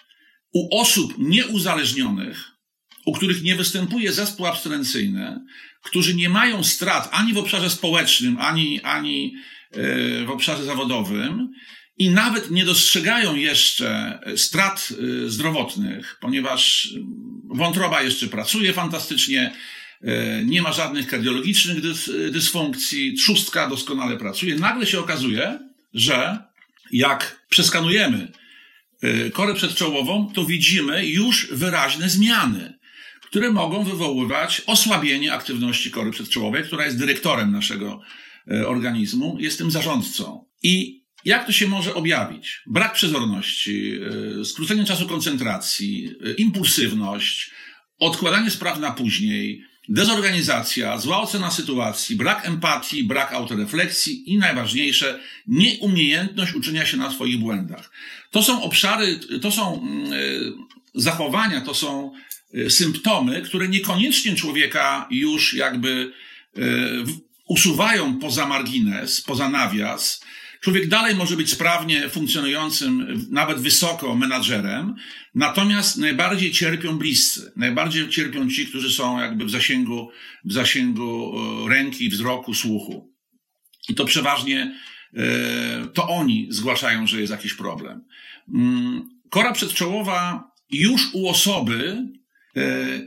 U 0.52 0.80
osób 0.80 1.14
nieuzależnionych, 1.18 2.50
u 3.06 3.12
których 3.12 3.42
nie 3.42 3.56
występuje 3.56 4.12
zespół 4.12 4.46
abstynencyjny, 4.46 5.40
którzy 5.82 6.14
nie 6.14 6.28
mają 6.28 6.64
strat 6.64 7.08
ani 7.12 7.32
w 7.32 7.38
obszarze 7.38 7.70
społecznym, 7.70 8.36
ani, 8.40 8.80
ani 8.80 9.34
w 10.26 10.30
obszarze 10.30 10.64
zawodowym 10.64 11.48
i 11.98 12.10
nawet 12.10 12.50
nie 12.50 12.64
dostrzegają 12.64 13.34
jeszcze 13.34 14.18
strat 14.36 14.88
y, 15.00 15.30
zdrowotnych, 15.30 16.18
ponieważ 16.20 16.88
wątroba 17.44 18.02
jeszcze 18.02 18.26
pracuje 18.26 18.72
fantastycznie, 18.72 19.52
y, 20.02 20.44
nie 20.46 20.62
ma 20.62 20.72
żadnych 20.72 21.08
kardiologicznych 21.08 21.80
dysfunkcji, 22.30 23.14
trzustka 23.14 23.68
doskonale 23.68 24.16
pracuje. 24.16 24.54
Nagle 24.54 24.86
się 24.86 25.00
okazuje, 25.00 25.58
że 25.94 26.38
jak 26.90 27.46
przeskanujemy 27.48 28.32
y, 29.04 29.30
korę 29.30 29.54
przedczołową, 29.54 30.32
to 30.34 30.44
widzimy 30.44 31.06
już 31.06 31.48
wyraźne 31.52 32.08
zmiany, 32.08 32.78
które 33.22 33.50
mogą 33.50 33.84
wywoływać 33.84 34.62
osłabienie 34.66 35.32
aktywności 35.32 35.90
kory 35.90 36.10
przedczołowej, 36.10 36.64
która 36.64 36.84
jest 36.84 36.98
dyrektorem 36.98 37.52
naszego 37.52 38.00
organizmu, 38.66 39.36
jestem 39.40 39.70
zarządcą. 39.70 40.44
I 40.62 41.04
jak 41.24 41.46
to 41.46 41.52
się 41.52 41.68
może 41.68 41.94
objawić? 41.94 42.62
Brak 42.66 42.94
przezorności, 42.94 43.92
e, 44.40 44.44
skrócenie 44.44 44.84
czasu 44.84 45.06
koncentracji, 45.06 46.10
e, 46.26 46.32
impulsywność, 46.32 47.50
odkładanie 47.98 48.50
spraw 48.50 48.80
na 48.80 48.90
później, 48.90 49.64
dezorganizacja, 49.88 50.98
zła 50.98 51.20
ocena 51.20 51.50
sytuacji, 51.50 52.16
brak 52.16 52.46
empatii, 52.46 53.04
brak 53.04 53.32
autorefleksji 53.32 54.32
i 54.32 54.38
najważniejsze, 54.38 55.20
nieumiejętność 55.46 56.54
uczenia 56.54 56.86
się 56.86 56.96
na 56.96 57.10
swoich 57.10 57.38
błędach. 57.38 57.90
To 58.30 58.42
są 58.42 58.62
obszary, 58.62 59.20
to 59.42 59.50
są 59.50 59.82
mm, 59.82 60.12
zachowania, 60.94 61.60
to 61.60 61.74
są 61.74 62.12
symptomy, 62.68 63.42
które 63.42 63.68
niekoniecznie 63.68 64.34
człowieka 64.34 65.08
już 65.10 65.54
jakby 65.54 66.12
usuwają 67.48 68.18
poza 68.18 68.46
margines, 68.46 69.20
poza 69.20 69.48
nawias, 69.48 70.24
człowiek 70.60 70.88
dalej 70.88 71.14
może 71.14 71.36
być 71.36 71.50
sprawnie 71.50 72.08
funkcjonującym, 72.08 73.26
nawet 73.30 73.58
wysoko 73.60 74.16
menadżerem, 74.16 74.94
natomiast 75.34 75.96
najbardziej 75.96 76.52
cierpią 76.52 76.98
bliscy, 76.98 77.52
najbardziej 77.56 78.08
cierpią 78.08 78.50
ci, 78.50 78.66
którzy 78.66 78.90
są 78.90 79.20
jakby 79.20 79.44
w 79.44 79.50
zasięgu, 79.50 80.10
w 80.44 80.52
zasięgu 80.52 81.34
e, 81.66 81.68
ręki, 81.68 82.08
wzroku, 82.08 82.54
słuchu. 82.54 83.14
I 83.88 83.94
to 83.94 84.04
przeważnie 84.04 84.78
e, 85.14 85.22
to 85.94 86.08
oni 86.08 86.46
zgłaszają, 86.50 87.06
że 87.06 87.20
jest 87.20 87.30
jakiś 87.30 87.54
problem. 87.54 88.04
Mm, 88.54 89.08
kora 89.30 89.52
przedczołowa 89.52 90.50
już 90.70 91.10
u 91.12 91.28
osoby, 91.28 92.08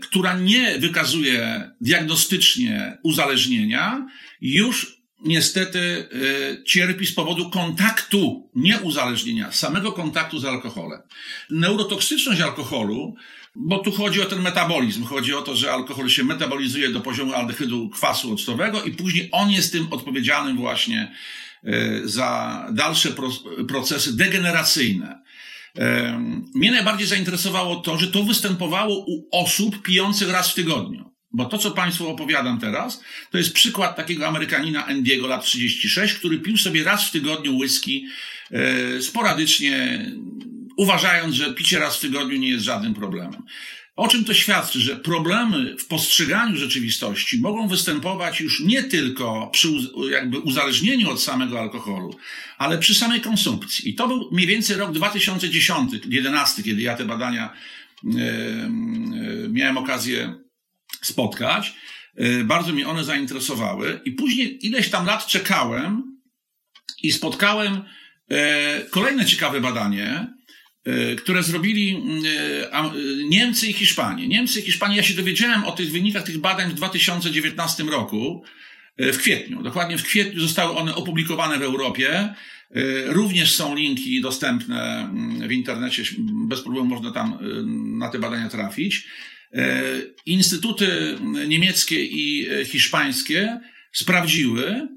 która 0.01 0.39
nie 0.39 0.80
wykazuje 0.80 1.72
diagnostycznie 1.82 2.98
uzależnienia, 3.04 4.08
już 4.42 4.98
niestety 5.25 5.80
e, 5.80 6.63
cierpi 6.63 7.06
z 7.06 7.13
powodu 7.13 7.50
kontaktu, 7.50 8.50
nie 8.56 8.80
uzależnienia, 8.80 9.51
samego 9.51 9.92
kontaktu 9.92 10.39
z 10.39 10.46
alkoholem. 10.46 11.01
Neurotoksyczność 11.50 12.42
alkoholu, 12.42 13.16
bo 13.56 13.80
tu 13.80 13.92
chodzi 13.92 14.22
o 14.22 14.25
ten 14.25 14.42
metabolizm, 14.42 15.04
chodzi 15.04 15.34
o 15.34 15.42
to, 15.42 15.56
że 15.56 15.72
alkohol 15.72 16.10
się 16.10 16.24
metabolizuje 16.24 16.89
do 16.89 17.01
poziomu 17.01 17.34
aldehydu 17.34 17.89
kwasu 17.89 18.34
octowego 18.34 18.84
i 18.84 18.92
później 18.92 19.30
on 19.32 19.51
jest 19.51 19.72
tym 19.72 19.88
odpowiedzialnym 19.92 20.58
właśnie 20.58 21.12
e, 21.63 22.01
za 22.04 22.66
dalsze 22.72 23.10
procesy 23.68 24.18
degeneracyjne. 24.18 25.26
Mnie 26.55 26.72
najbardziej 26.72 27.07
zainteresowało 27.07 27.75
to, 27.75 27.98
że 27.98 28.07
to 28.07 28.24
występowało 28.24 29.05
u 29.07 29.27
osób 29.31 29.81
pijących 29.81 30.29
raz 30.29 30.51
w 30.51 30.53
tygodniu. 30.53 31.07
Bo 31.31 31.46
to, 31.46 31.57
co 31.57 31.72
Państwu 31.72 32.10
opowiadam 32.10 32.60
teraz, 32.60 33.03
to 33.31 33.38
jest 33.38 33.53
przykład 33.53 33.96
takiego 33.96 34.27
Amerykanina 34.27 34.86
Andiego, 34.86 35.27
lat 35.27 35.43
36, 35.43 36.13
który 36.13 36.39
pił 36.39 36.57
sobie 36.57 36.84
raz 36.84 37.07
w 37.07 37.12
tygodniu 37.12 37.57
whisky 37.57 38.05
e, 38.51 39.01
sporadycznie, 39.01 40.05
uważając, 40.77 41.36
że 41.36 41.53
picie 41.53 41.79
raz 41.79 41.98
w 41.98 42.01
tygodniu 42.01 42.38
nie 42.38 42.50
jest 42.50 42.65
żadnym 42.65 42.93
problemem. 42.93 43.43
O 43.98 44.08
czym 44.08 44.25
to 44.25 44.34
świadczy? 44.34 44.82
Że 44.82 44.96
problemy 44.96 45.75
w 45.77 45.88
postrzeganiu 45.88 46.58
rzeczywistości 46.58 47.39
mogą 47.42 47.68
występować 47.68 48.42
już 48.42 48.60
nie 48.60 48.84
tylko 48.84 49.50
przy 49.54 49.68
jakby 50.12 50.39
uzależnieniu 50.39 51.10
od 51.10 51.22
samego 51.22 51.60
alkoholu, 51.60 52.18
ale 52.58 52.77
przy 52.77 52.96
samej 52.96 53.22
konsumpcji. 53.22 53.89
I 53.89 53.96
to 53.96 54.08
był 54.08 54.30
mniej 54.32 54.48
więcej 54.48 54.77
rok 54.77 54.92
2010-2011, 54.92 56.63
kiedy 56.63 56.82
ja 56.82 56.96
te 56.96 57.06
badania 57.06 57.50
e, 57.50 58.10
e, 58.10 58.70
miałem 59.50 59.77
okazję 59.77 60.36
spotkać. 61.01 61.74
E, 62.16 62.44
bardzo 62.44 62.74
mnie 62.74 62.88
one 62.88 63.04
zainteresowały 63.04 64.01
i 64.06 64.12
później 64.12 64.66
ileś 64.66 64.89
tam 64.89 65.06
lat 65.06 65.27
czekałem 65.27 66.18
i 67.04 67.12
spotkałem 67.12 67.82
kolejne 68.92 69.25
ciekawe 69.25 69.62
badanie, 69.62 70.37
które 71.17 71.44
zrobili 71.44 71.96
mm, 71.96 72.24
e, 72.25 72.74
e, 72.74 72.91
Niemcy 73.29 73.67
i 73.67 73.74
Hiszpanie. 73.74 74.27
Niemcy 74.27 74.60
i 74.60 74.63
Hiszpanie, 74.63 74.98
ja 74.98 75.03
się 75.03 75.13
dowiedziałem 75.13 75.63
o 75.63 75.72
tych 75.72 75.91
wynikach 75.91 76.24
tych 76.24 76.38
badań 76.38 76.72
w 76.72 76.74
2019 76.74 77.84
roku, 77.84 78.44
w 79.00 79.17
kwietniu. 79.17 79.63
Dokładnie 79.63 79.98
w 79.98 80.03
kwietniu 80.03 80.41
zostały 80.41 80.77
one 80.77 80.96
opublikowane 80.96 81.60
w 81.60 81.62
Europie. 81.62 82.34
Również 83.06 83.56
są 83.56 83.75
linki 83.75 84.22
dostępne 84.22 85.00
mm, 85.00 85.48
w 85.48 85.51
internecie, 85.51 86.03
bez 86.48 86.62
problemu 86.62 86.86
można 86.86 87.12
tam 87.12 87.38
na 88.00 88.10
te 88.10 88.20
badania 88.20 88.50
trafić. 88.50 89.08
Instytuty 90.25 91.17
niemieckie 91.48 92.06
i 92.06 92.48
hiszpańskie 92.65 93.60
sprawdziły, 93.91 94.88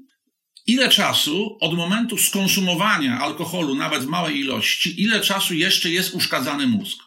ile 0.67 0.89
czasu 0.89 1.57
od 1.61 1.73
momentu 1.73 2.17
skonsumowania 2.17 3.19
alkoholu, 3.19 3.75
nawet 3.75 4.03
w 4.03 4.07
małej 4.07 4.39
ilości, 4.39 5.01
ile 5.01 5.19
czasu 5.19 5.53
jeszcze 5.53 5.89
jest 5.89 6.13
uszkadzany 6.13 6.67
mózg. 6.67 6.99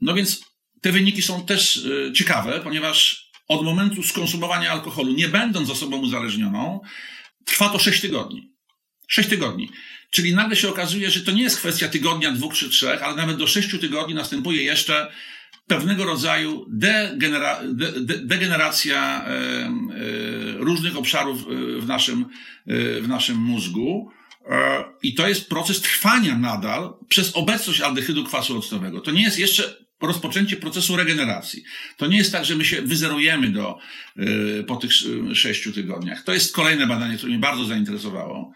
No 0.00 0.14
więc 0.14 0.40
te 0.80 0.92
wyniki 0.92 1.22
są 1.22 1.46
też 1.46 1.80
ciekawe, 2.14 2.60
ponieważ 2.64 3.28
od 3.48 3.64
momentu 3.64 4.02
skonsumowania 4.02 4.70
alkoholu, 4.70 5.12
nie 5.12 5.28
będąc 5.28 5.70
osobą 5.70 5.96
uzależnioną, 5.96 6.80
trwa 7.44 7.68
to 7.68 7.78
6 7.78 8.00
tygodni. 8.00 8.52
6 9.08 9.28
tygodni. 9.28 9.70
Czyli 10.10 10.34
nagle 10.34 10.56
się 10.56 10.68
okazuje, 10.68 11.10
że 11.10 11.20
to 11.20 11.32
nie 11.32 11.42
jest 11.42 11.58
kwestia 11.58 11.88
tygodnia, 11.88 12.32
dwóch 12.32 12.54
czy 12.54 12.68
trzech, 12.68 13.02
ale 13.02 13.16
nawet 13.16 13.36
do 13.36 13.46
sześciu 13.46 13.78
tygodni 13.78 14.14
następuje 14.14 14.62
jeszcze 14.62 15.12
pewnego 15.66 16.04
rodzaju 16.04 16.66
degenera, 16.68 17.60
de, 17.64 17.92
de, 18.00 18.18
degeneracja 18.18 19.24
e, 19.24 19.30
e, 19.30 19.70
różnych 20.58 20.96
obszarów 20.96 21.40
e, 21.40 21.80
w 21.80 21.86
naszym, 21.86 22.26
e, 22.66 23.00
w 23.00 23.08
naszym 23.08 23.36
mózgu. 23.36 24.10
E, 24.50 24.84
I 25.02 25.14
to 25.14 25.28
jest 25.28 25.48
proces 25.48 25.80
trwania 25.80 26.38
nadal 26.38 26.94
przez 27.08 27.36
obecność 27.36 27.80
aldehydu 27.80 28.24
kwasu 28.24 28.58
octowego. 28.58 29.00
To 29.00 29.10
nie 29.10 29.22
jest 29.22 29.38
jeszcze 29.38 29.88
rozpoczęcie 30.02 30.56
procesu 30.56 30.96
regeneracji. 30.96 31.62
To 31.96 32.06
nie 32.06 32.16
jest 32.16 32.32
tak, 32.32 32.44
że 32.44 32.56
my 32.56 32.64
się 32.64 32.82
wyzerujemy 32.82 33.48
do, 33.48 33.78
e, 34.16 34.62
po 34.62 34.76
tych 34.76 34.90
sześciu 35.34 35.72
tygodniach. 35.72 36.22
To 36.22 36.32
jest 36.32 36.54
kolejne 36.54 36.86
badanie, 36.86 37.16
które 37.16 37.30
mnie 37.30 37.38
bardzo 37.38 37.64
zainteresowało. 37.64 38.52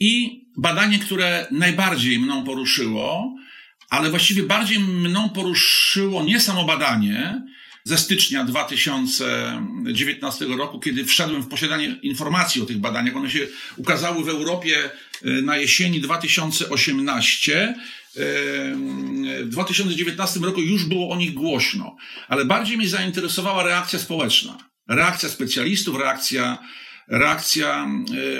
I 0.00 0.42
badanie, 0.56 0.98
które 0.98 1.46
najbardziej 1.50 2.18
mną 2.18 2.44
poruszyło, 2.44 3.34
ale 3.90 4.10
właściwie 4.10 4.42
bardziej 4.42 4.78
mną 4.80 5.28
poruszyło 5.28 6.24
nie 6.24 6.40
samo 6.40 6.64
badanie 6.64 7.42
ze 7.86 7.98
stycznia 7.98 8.44
2019 8.44 10.44
roku, 10.44 10.80
kiedy 10.80 11.04
wszedłem 11.04 11.42
w 11.42 11.48
posiadanie 11.48 11.96
informacji 12.02 12.62
o 12.62 12.66
tych 12.66 12.78
badaniach. 12.78 13.16
One 13.16 13.30
się 13.30 13.46
ukazały 13.76 14.24
w 14.24 14.28
Europie 14.28 14.76
e, 14.84 14.90
na 15.42 15.56
jesieni 15.56 16.00
2018. 16.00 17.74
W 19.42 19.48
2019 19.48 20.40
roku 20.40 20.60
już 20.60 20.84
było 20.84 21.10
o 21.10 21.16
nich 21.16 21.34
głośno, 21.34 21.96
ale 22.28 22.44
bardziej 22.44 22.76
mnie 22.76 22.88
zainteresowała 22.88 23.62
reakcja 23.62 23.98
społeczna. 23.98 24.58
Reakcja 24.88 25.28
specjalistów, 25.28 25.96
reakcja 25.96 26.58
reakcja 27.08 27.76
e, 27.76 27.86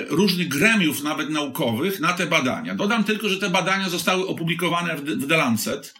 różnych 0.05 0.47
gremiów, 0.47 1.03
nawet 1.03 1.29
naukowych, 1.29 1.99
na 1.99 2.13
te 2.13 2.25
badania. 2.25 2.75
Dodam 2.75 3.03
tylko, 3.03 3.29
że 3.29 3.37
te 3.37 3.49
badania 3.49 3.89
zostały 3.89 4.27
opublikowane 4.27 4.95
w 4.95 5.27
The 5.27 5.37
Lancet, 5.37 5.93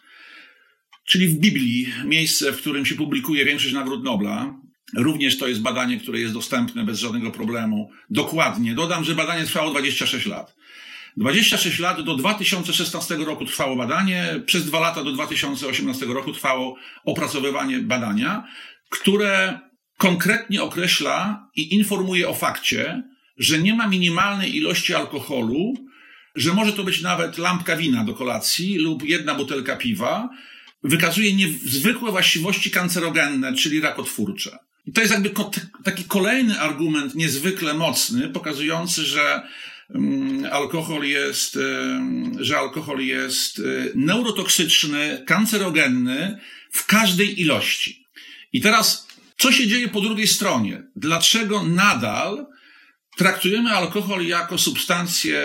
czyli 1.08 1.28
w 1.28 1.40
Biblii, 1.40 1.94
miejsce, 2.06 2.52
w 2.52 2.58
którym 2.58 2.86
się 2.86 2.96
publikuje 2.96 3.46
większość 3.46 3.74
nagród 3.74 4.04
Nobla. 4.04 4.54
Również 4.96 5.38
to 5.38 5.48
jest 5.48 5.62
badanie, 5.62 6.00
które 6.00 6.20
jest 6.20 6.34
dostępne 6.34 6.84
bez 6.84 7.00
żadnego 7.00 7.32
problemu. 7.32 7.92
Dokładnie. 8.10 8.76
Dodam, 8.76 9.04
że 9.04 9.16
badanie 9.16 9.46
trwało 9.46 9.72
26 9.72 10.26
lat. 10.26 10.56
26 11.18 11.80
lat 11.80 12.02
do 12.02 12.16
2016 12.16 13.16
roku 13.16 13.46
trwało 13.46 13.76
badanie, 13.76 14.42
przez 14.46 14.66
dwa 14.66 14.80
lata 14.80 15.04
do 15.04 15.12
2018 15.12 16.06
roku 16.06 16.34
trwało 16.34 16.76
opracowywanie 17.06 17.80
badania, 17.80 18.48
które 18.90 19.60
konkretnie 19.98 20.64
określa 20.64 21.48
i 21.56 21.76
informuje 21.76 22.30
o 22.30 22.34
fakcie, 22.34 23.04
że 23.38 23.60
nie 23.60 23.74
ma 23.74 23.88
minimalnej 23.88 24.56
ilości 24.56 24.94
alkoholu, 24.94 25.74
że 26.36 26.54
może 26.54 26.74
to 26.74 26.84
być 26.84 27.02
nawet 27.02 27.38
lampka 27.38 27.78
wina 27.78 28.04
do 28.04 28.14
kolacji 28.14 28.78
lub 28.78 29.04
jedna 29.04 29.36
butelka 29.36 29.76
piwa, 29.76 30.30
wykazuje 30.84 31.34
niezwykłe 31.36 32.12
właściwości 32.12 32.72
kancerogenne, 32.72 33.54
czyli 33.54 33.82
rakotwórcze. 33.82 34.58
I 34.86 34.92
to 34.92 35.02
jest 35.02 35.14
jakby 35.14 35.32
taki 35.84 36.04
kolejny 36.04 36.60
argument 36.60 37.16
niezwykle 37.16 37.74
mocny, 37.74 38.30
pokazujący, 38.30 39.06
że 39.06 39.42
mm, 39.90 40.46
alkohol 40.52 41.04
jest, 41.04 41.60
że 42.40 42.58
alkohol 42.58 43.00
jest 43.00 43.60
e, 43.60 43.64
neurotoksyczny, 43.96 45.24
kancerogenny 45.26 46.40
w 46.72 46.86
każdej 46.86 47.42
ilości. 47.42 48.08
I 48.54 48.62
teraz 48.62 49.08
co 49.38 49.52
się 49.52 49.68
dzieje 49.68 49.88
po 49.88 50.02
drugiej 50.02 50.28
stronie? 50.28 50.84
Dlaczego 50.96 51.64
nadal 51.64 52.46
traktujemy 53.18 53.72
alkohol 53.72 54.26
jako 54.26 54.58
substancję, 54.58 55.42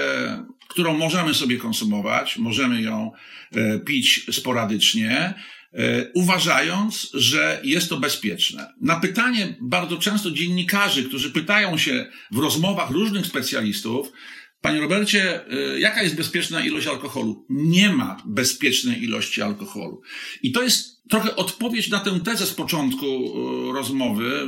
którą 0.72 0.98
możemy 0.98 1.35
sobie 1.35 1.56
konsumować, 1.56 2.37
możemy 2.38 2.82
ją 2.82 3.12
e, 3.52 3.78
pić 3.78 4.26
sporadycznie, 4.32 5.35
e, 5.72 6.11
uważając, 6.14 7.11
że 7.14 7.61
jest 7.64 7.88
to 7.88 7.96
bezpieczne. 7.96 8.72
Na 8.80 9.00
pytanie 9.00 9.56
bardzo 9.61 9.96
często 9.96 10.30
dziennikarzy, 10.30 11.04
którzy 11.04 11.30
pytają 11.30 11.78
się 11.78 12.06
w 12.30 12.38
rozmowach 12.38 12.90
różnych 12.90 13.26
specjalistów, 13.26 14.12
Panie 14.61 14.80
Robercie, 14.80 15.40
e, 15.50 15.80
jaka 15.80 16.02
jest 16.02 16.16
bezpieczna 16.16 16.64
ilość 16.64 16.87
alkoholu? 16.87 17.46
Nie 17.50 17.92
ma 17.92 18.22
bezpiecznej 18.24 19.04
ilości 19.04 19.42
alkoholu. 19.42 20.02
I 20.42 20.52
to 20.52 20.62
jest 20.62 21.02
trochę 21.08 21.37
odpowiedź 21.37 21.88
na 21.88 22.00
tę 22.00 22.20
tezę 22.20 22.46
z 22.46 22.54
początku 22.54 23.32
rozmowy, 23.72 24.46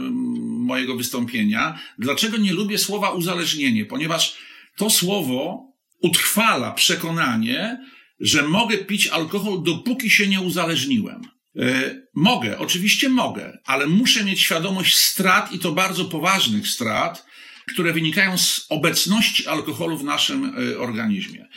mojego 0.65 0.97
wystąpienia. 0.97 1.79
Dlaczego 1.99 2.37
nie 2.37 2.53
lubię 2.53 2.79
słowa 2.79 3.11
uzależnienie? 3.11 3.85
Ponieważ 3.85 4.37
to 4.77 4.91
słowo 4.91 5.74
utrwala 6.03 6.73
przekonanie, 6.73 7.87
że 8.21 8.43
mogę 8.43 8.79
pić 8.79 9.07
alkohol, 9.07 9.63
dopóki 9.63 10.11
się 10.11 10.27
nie 10.27 10.41
uzależniłem. 10.41 11.23
E, 11.59 11.95
mogę, 12.15 12.59
oczywiście 12.59 13.09
mogę, 13.09 13.59
ale 13.65 13.87
muszę 13.87 14.25
mieć 14.25 14.41
świadomość 14.41 14.97
strat 14.97 15.53
i 15.53 15.59
to 15.59 15.73
bardzo 15.73 16.05
poważnych 16.05 16.69
strat, 16.69 17.27
które 17.73 17.93
wynikają 17.93 18.39
z 18.39 18.67
obecności 18.69 19.47
alkoholu 19.47 19.99
w 19.99 20.05
naszym 20.05 20.45
e, 20.45 20.79
organizmie. 20.79 21.49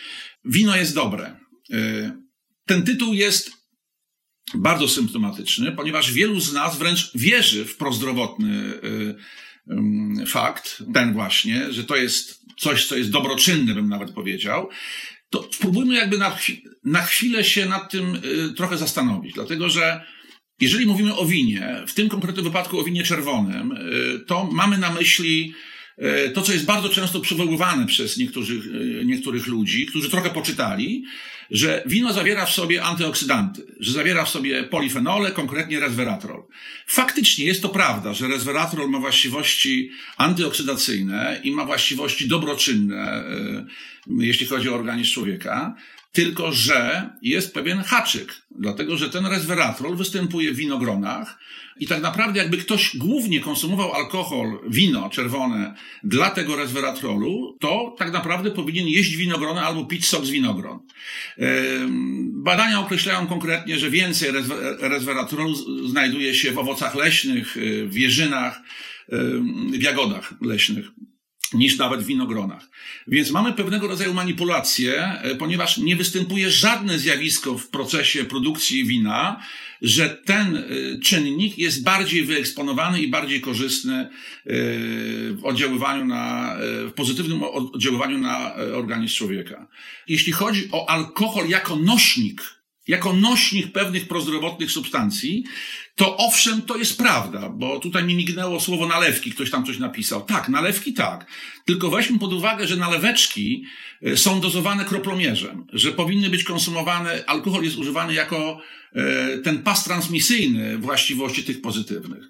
Wino 0.46 0.76
jest 0.76 0.96
dobre. 0.96 1.40
Ten 2.66 2.84
tytuł 2.84 3.14
jest 3.14 3.52
bardzo 4.54 4.88
symptomatyczny, 4.88 5.72
ponieważ 5.72 6.12
wielu 6.12 6.40
z 6.40 6.54
nas 6.54 6.78
wręcz 6.78 7.12
wierzy 7.16 7.66
w 7.66 7.78
prozdrowotny 7.78 8.74
y, 10.22 10.26
fakt, 10.26 10.84
ten 10.94 11.14
właśnie, 11.14 11.74
że 11.74 11.84
to 11.84 11.96
jest 11.96 12.37
coś, 12.58 12.88
co 12.88 12.98
jest 12.98 13.10
dobroczynne, 13.10 13.74
bym 13.74 13.90
nawet 13.90 14.12
powiedział, 14.12 14.70
to 15.30 15.50
spróbujmy 15.54 15.96
jakby 15.96 16.18
na, 16.18 16.38
na 16.84 17.02
chwilę 17.02 17.44
się 17.44 17.66
nad 17.66 17.92
tym 17.92 18.16
y, 18.16 18.54
trochę 18.54 18.78
zastanowić, 18.78 19.34
dlatego 19.34 19.70
że 19.70 20.02
jeżeli 20.60 20.86
mówimy 20.86 21.16
o 21.16 21.26
winie, 21.26 21.84
w 21.88 21.94
tym 21.94 22.10
konkretnym 22.10 22.46
wypadku 22.46 22.80
o 22.80 22.84
winie 22.84 23.04
czerwonym, 23.04 23.72
y, 23.72 24.20
to 24.28 24.50
mamy 24.52 24.78
na 24.78 24.94
myśli 24.94 25.54
to, 26.34 26.42
co 26.42 26.54
jest 26.54 26.66
bardzo 26.66 26.90
często 26.90 27.20
przywoływane 27.20 27.86
przez 27.86 28.18
niektórych, 28.18 28.64
niektórych 29.06 29.48
ludzi, 29.48 29.86
którzy 29.86 30.10
trochę 30.10 30.30
poczytali, 30.30 31.04
że 31.52 31.84
wino 31.86 32.14
zawiera 32.14 32.46
w 32.46 32.52
sobie 32.52 32.84
antyoksydanty, 32.84 33.66
że 33.80 33.92
zawiera 33.92 34.26
w 34.26 34.30
sobie 34.30 34.64
polifenole, 34.64 35.32
konkretnie 35.32 35.80
resveratrol. 35.80 36.44
Faktycznie 36.88 37.46
jest 37.46 37.62
to 37.62 37.70
prawda, 37.70 38.14
że 38.14 38.28
resveratrol 38.28 38.90
ma 38.90 39.00
właściwości 39.00 39.92
antyoksydacyjne 40.18 41.42
i 41.44 41.52
ma 41.52 41.66
właściwości 41.66 42.28
dobroczynne, 42.28 42.96
e, 42.98 43.66
jeśli 44.20 44.46
chodzi 44.46 44.70
o 44.70 44.76
organizm 44.76 45.14
człowieka. 45.14 45.76
Tylko, 46.12 46.52
że 46.52 47.10
jest 47.22 47.54
pewien 47.54 47.80
haczyk, 47.80 48.42
dlatego 48.60 48.98
że 48.98 49.10
ten 49.10 49.26
resveratrol 49.26 49.96
występuje 49.96 50.52
w 50.52 50.56
winogronach, 50.56 51.40
i 51.80 51.88
tak 51.88 52.02
naprawdę, 52.02 52.40
jakby 52.40 52.58
ktoś 52.58 52.98
głównie 52.98 53.40
konsumował 53.40 53.94
alkohol, 53.94 54.60
wino 54.68 55.10
czerwone 55.10 55.76
dla 56.04 56.30
tego 56.30 56.56
resveratrolu, 56.56 57.58
to 57.60 57.96
tak 57.98 58.12
naprawdę 58.12 58.52
powinien 58.52 58.88
jeść 58.88 59.16
winogrona 59.16 59.64
albo 59.64 59.86
pić 59.86 60.06
sok 60.06 60.26
z 60.26 60.30
winogron. 60.30 60.80
Badania 62.34 62.80
określają 62.80 63.28
konkretnie, 63.28 63.80
że 63.80 63.90
więcej 63.90 64.30
resveratrolu 64.80 65.56
znajduje 65.90 66.36
się 66.36 66.52
w 66.52 66.58
owocach 66.58 66.96
leśnych, 66.96 67.58
w 67.86 67.96
jeżynach, 67.96 68.62
w 69.72 69.82
jagodach 69.82 70.34
leśnych 70.42 70.86
niż 71.54 71.78
nawet 71.78 72.02
w 72.02 72.06
winogronach. 72.06 72.70
Więc 73.08 73.32
mamy 73.32 73.54
pewnego 73.54 73.88
rodzaju 73.88 74.14
manipulację, 74.14 75.04
e, 75.04 75.36
ponieważ 75.36 75.78
nie 75.78 75.96
występuje 75.96 76.52
żadne 76.52 77.00
zjawisko 77.00 77.58
w 77.58 77.68
procesie 77.68 78.26
produkcji 78.26 78.86
wina, 78.86 79.44
że 79.82 80.10
ten 80.10 80.56
e, 80.56 80.64
czynnik 81.00 81.58
jest 81.58 81.84
bardziej 81.84 82.24
wyeksponowany 82.24 83.02
i 83.02 83.08
bardziej 83.08 83.42
korzystny 83.42 83.96
e, 83.96 84.10
w 85.32 85.40
oddziaływaniu 85.44 86.06
na, 86.06 86.56
w 86.60 86.92
pozytywnym 86.96 87.44
oddziaływaniu 87.44 88.18
na 88.18 88.56
organizm 88.56 89.16
człowieka. 89.16 89.68
Jeśli 90.08 90.34
chodzi 90.34 90.70
o 90.72 90.90
alkohol 90.90 91.50
jako 91.50 91.76
nośnik 91.76 92.57
jako 92.88 93.14
nośnik 93.14 93.72
pewnych 93.72 94.08
prozdrowotnych 94.08 94.72
substancji, 94.72 95.44
to 95.96 96.18
owszem, 96.18 96.62
to 96.62 96.78
jest 96.78 96.98
prawda, 96.98 97.50
bo 97.50 97.80
tutaj 97.80 98.04
mi 98.04 98.16
mignęło 98.16 98.60
słowo 98.60 98.88
nalewki, 98.88 99.32
ktoś 99.32 99.52
tam 99.52 99.66
coś 99.66 99.80
napisał. 99.80 100.22
Tak, 100.22 100.50
nalewki 100.50 100.94
tak. 100.94 101.32
Tylko 101.66 101.90
weźmy 101.90 102.20
pod 102.20 102.34
uwagę, 102.34 102.68
że 102.68 102.76
naleweczki 102.76 103.64
e, 104.02 104.18
są 104.18 104.42
dozowane 104.42 104.86
kroplomierzem, 104.86 105.66
że 105.74 105.92
powinny 105.92 106.30
być 106.30 106.44
konsumowane, 106.44 107.24
alkohol 107.28 107.64
jest 107.64 107.78
używany 107.78 108.14
jako 108.14 108.62
e, 108.94 109.38
ten 109.38 109.64
pas 109.64 109.84
transmisyjny 109.84 110.78
właściwości 110.78 111.44
tych 111.44 111.62
pozytywnych. 111.62 112.24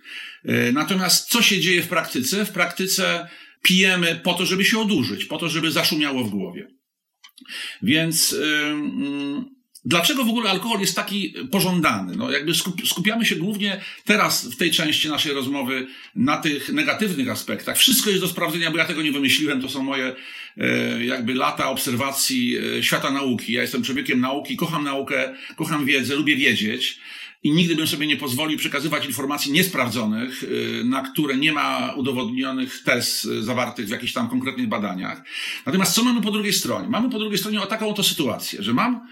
E, 0.45 0.71
natomiast 0.71 1.29
co 1.29 1.41
się 1.41 1.59
dzieje 1.59 1.81
w 1.81 1.87
praktyce? 1.87 2.45
W 2.45 2.51
praktyce 2.51 3.27
pijemy 3.61 4.21
po 4.23 4.33
to, 4.33 4.45
żeby 4.45 4.65
się 4.65 4.79
odurzyć, 4.79 5.25
po 5.25 5.37
to, 5.37 5.49
żeby 5.49 5.71
zaszumiało 5.71 6.23
w 6.23 6.29
głowie. 6.29 6.67
Więc 7.81 8.35
Dlaczego 9.87 10.23
w 10.23 10.29
ogóle 10.29 10.49
alkohol 10.49 10.79
jest 10.79 10.95
taki 10.95 11.33
pożądany? 11.51 12.15
No 12.15 12.31
jakby 12.31 12.51
skupiamy 12.85 13.25
się 13.25 13.35
głównie 13.35 13.81
teraz 14.05 14.45
w 14.45 14.57
tej 14.57 14.71
części 14.71 15.09
naszej 15.09 15.33
rozmowy 15.33 15.87
na 16.15 16.37
tych 16.37 16.69
negatywnych 16.69 17.29
aspektach. 17.29 17.77
Wszystko 17.77 18.09
jest 18.09 18.21
do 18.21 18.27
sprawdzenia, 18.27 18.71
bo 18.71 18.77
ja 18.77 18.85
tego 18.85 19.01
nie 19.01 19.11
wymyśliłem. 19.11 19.61
To 19.61 19.69
są 19.69 19.83
moje 19.83 20.15
e, 20.57 21.05
jakby 21.05 21.33
lata 21.33 21.69
obserwacji 21.69 22.57
e, 22.57 22.83
świata 22.83 23.11
nauki. 23.11 23.53
Ja 23.53 23.61
jestem 23.61 23.83
człowiekiem 23.83 24.19
nauki, 24.19 24.57
kocham 24.57 24.83
naukę, 24.83 25.33
kocham 25.55 25.85
wiedzę, 25.85 26.15
lubię 26.15 26.35
wiedzieć 26.35 26.99
i 27.43 27.51
nigdy 27.51 27.75
bym 27.75 27.87
sobie 27.87 28.07
nie 28.07 28.17
pozwolił 28.17 28.57
przekazywać 28.57 29.05
informacji 29.05 29.51
niesprawdzonych, 29.51 30.43
y, 30.43 30.83
na 30.85 31.01
które 31.01 31.37
nie 31.37 31.51
ma 31.51 31.93
udowodnionych 31.95 32.83
tez 32.83 33.23
zawartych 33.23 33.85
w 33.85 33.89
jakichś 33.89 34.13
tam 34.13 34.29
konkretnych 34.29 34.67
badaniach. 34.67 35.23
Natomiast 35.65 35.93
co 35.93 36.03
mamy 36.03 36.21
po 36.21 36.31
drugiej 36.31 36.53
stronie? 36.53 36.89
Mamy 36.89 37.09
po 37.09 37.19
drugiej 37.19 37.37
stronie 37.37 37.61
o 37.61 37.65
taką 37.65 37.89
oto 37.89 38.03
sytuację, 38.03 38.63
że 38.63 38.73
mam 38.73 39.07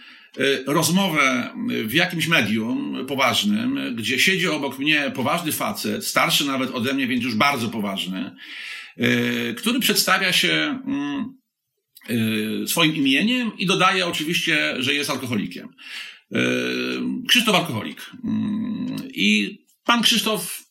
rozmowę 0.65 1.49
w 1.85 1.93
jakimś 1.93 2.27
medium 2.27 3.05
poważnym, 3.07 3.95
gdzie 3.95 4.19
siedzi 4.19 4.47
obok 4.47 4.79
mnie 4.79 5.11
poważny 5.15 5.51
facet, 5.51 6.05
starszy 6.05 6.45
nawet 6.45 6.71
ode 6.71 6.93
mnie, 6.93 7.07
więc 7.07 7.23
już 7.23 7.35
bardzo 7.35 7.69
poważny, 7.69 8.35
który 9.57 9.79
przedstawia 9.79 10.33
się 10.33 10.79
mm, 10.85 12.67
swoim 12.67 12.95
imieniem 12.95 13.51
i 13.57 13.65
dodaje 13.65 14.07
oczywiście, 14.07 14.75
że 14.79 14.93
jest 14.93 15.09
alkoholikiem. 15.09 15.69
E, 16.31 16.39
Krzysztof 17.27 17.55
alkoholik. 17.55 18.11
Mm, 18.23 18.95
I 19.13 19.59
pan 19.85 20.01
Krzysztof 20.01 20.63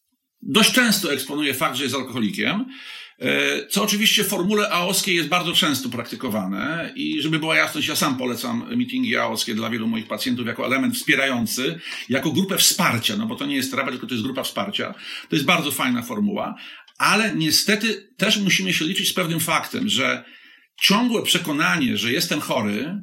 dość 0.43 0.73
często 0.73 1.13
eksponuje 1.13 1.55
fakt, 1.55 1.77
że 1.77 1.85
jest 1.85 1.97
alkoholikiem, 1.97 2.61
e, 2.61 2.67
co 3.71 3.83
oczywiście 3.83 4.25
w 4.25 4.29
formule 4.29 4.71
aoskiej 4.71 5.17
jest 5.17 5.29
bardzo 5.29 5.53
często 5.53 5.89
praktykowane 5.89 6.93
i 6.97 7.23
żeby 7.23 7.39
była 7.39 7.57
jasność, 7.57 7.89
ja 7.89 7.97
sam 7.97 8.17
polecam 8.17 8.77
meetingi 8.77 9.17
aoskie 9.17 9.55
dla 9.55 9.71
wielu 9.71 9.89
moich 9.89 10.07
pacjentów 10.07 10.47
jako 10.47 10.67
element 10.67 10.95
wspierający, 10.95 11.81
jako 12.09 12.33
grupę 12.33 12.59
wsparcia, 12.59 13.17
no 13.17 13.27
bo 13.27 13.37
to 13.37 13.47
nie 13.47 13.57
jest 13.57 13.71
terapia, 13.71 13.91
tylko 13.91 14.07
to 14.07 14.15
jest 14.15 14.25
grupa 14.25 14.43
wsparcia. 14.43 14.95
To 15.29 15.37
jest 15.37 15.45
bardzo 15.45 15.71
fajna 15.71 16.03
formuła, 16.03 16.55
ale 16.99 17.35
niestety 17.35 18.09
też 18.17 18.39
musimy 18.39 18.73
się 18.73 18.85
liczyć 18.85 19.09
z 19.09 19.13
pewnym 19.13 19.41
faktem, 19.41 19.89
że 19.89 20.25
ciągłe 20.81 21.23
przekonanie, 21.23 21.97
że 21.97 22.13
jestem 22.13 22.41
chory, 22.41 23.01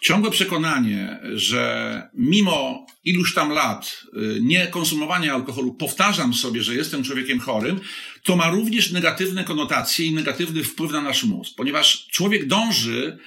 ciągłe 0.00 0.30
przekonanie, 0.30 1.20
że 1.34 2.02
mimo 2.14 2.86
iluś 3.04 3.34
tam 3.34 3.50
lat 3.50 4.04
y, 4.04 4.38
nie 4.42 4.66
konsumowania 4.66 5.34
alkoholu 5.34 5.74
powtarzam 5.74 6.34
sobie, 6.34 6.62
że 6.62 6.74
jestem 6.74 7.04
człowiekiem 7.04 7.40
chorym, 7.40 7.80
to 8.22 8.36
ma 8.36 8.50
również 8.50 8.90
negatywne 8.90 9.44
konotacje 9.44 10.06
i 10.06 10.14
negatywny 10.14 10.64
wpływ 10.64 10.92
na 10.92 11.00
nasz 11.00 11.24
mózg, 11.24 11.52
ponieważ 11.56 12.06
człowiek 12.06 12.46
dąży 12.46 13.18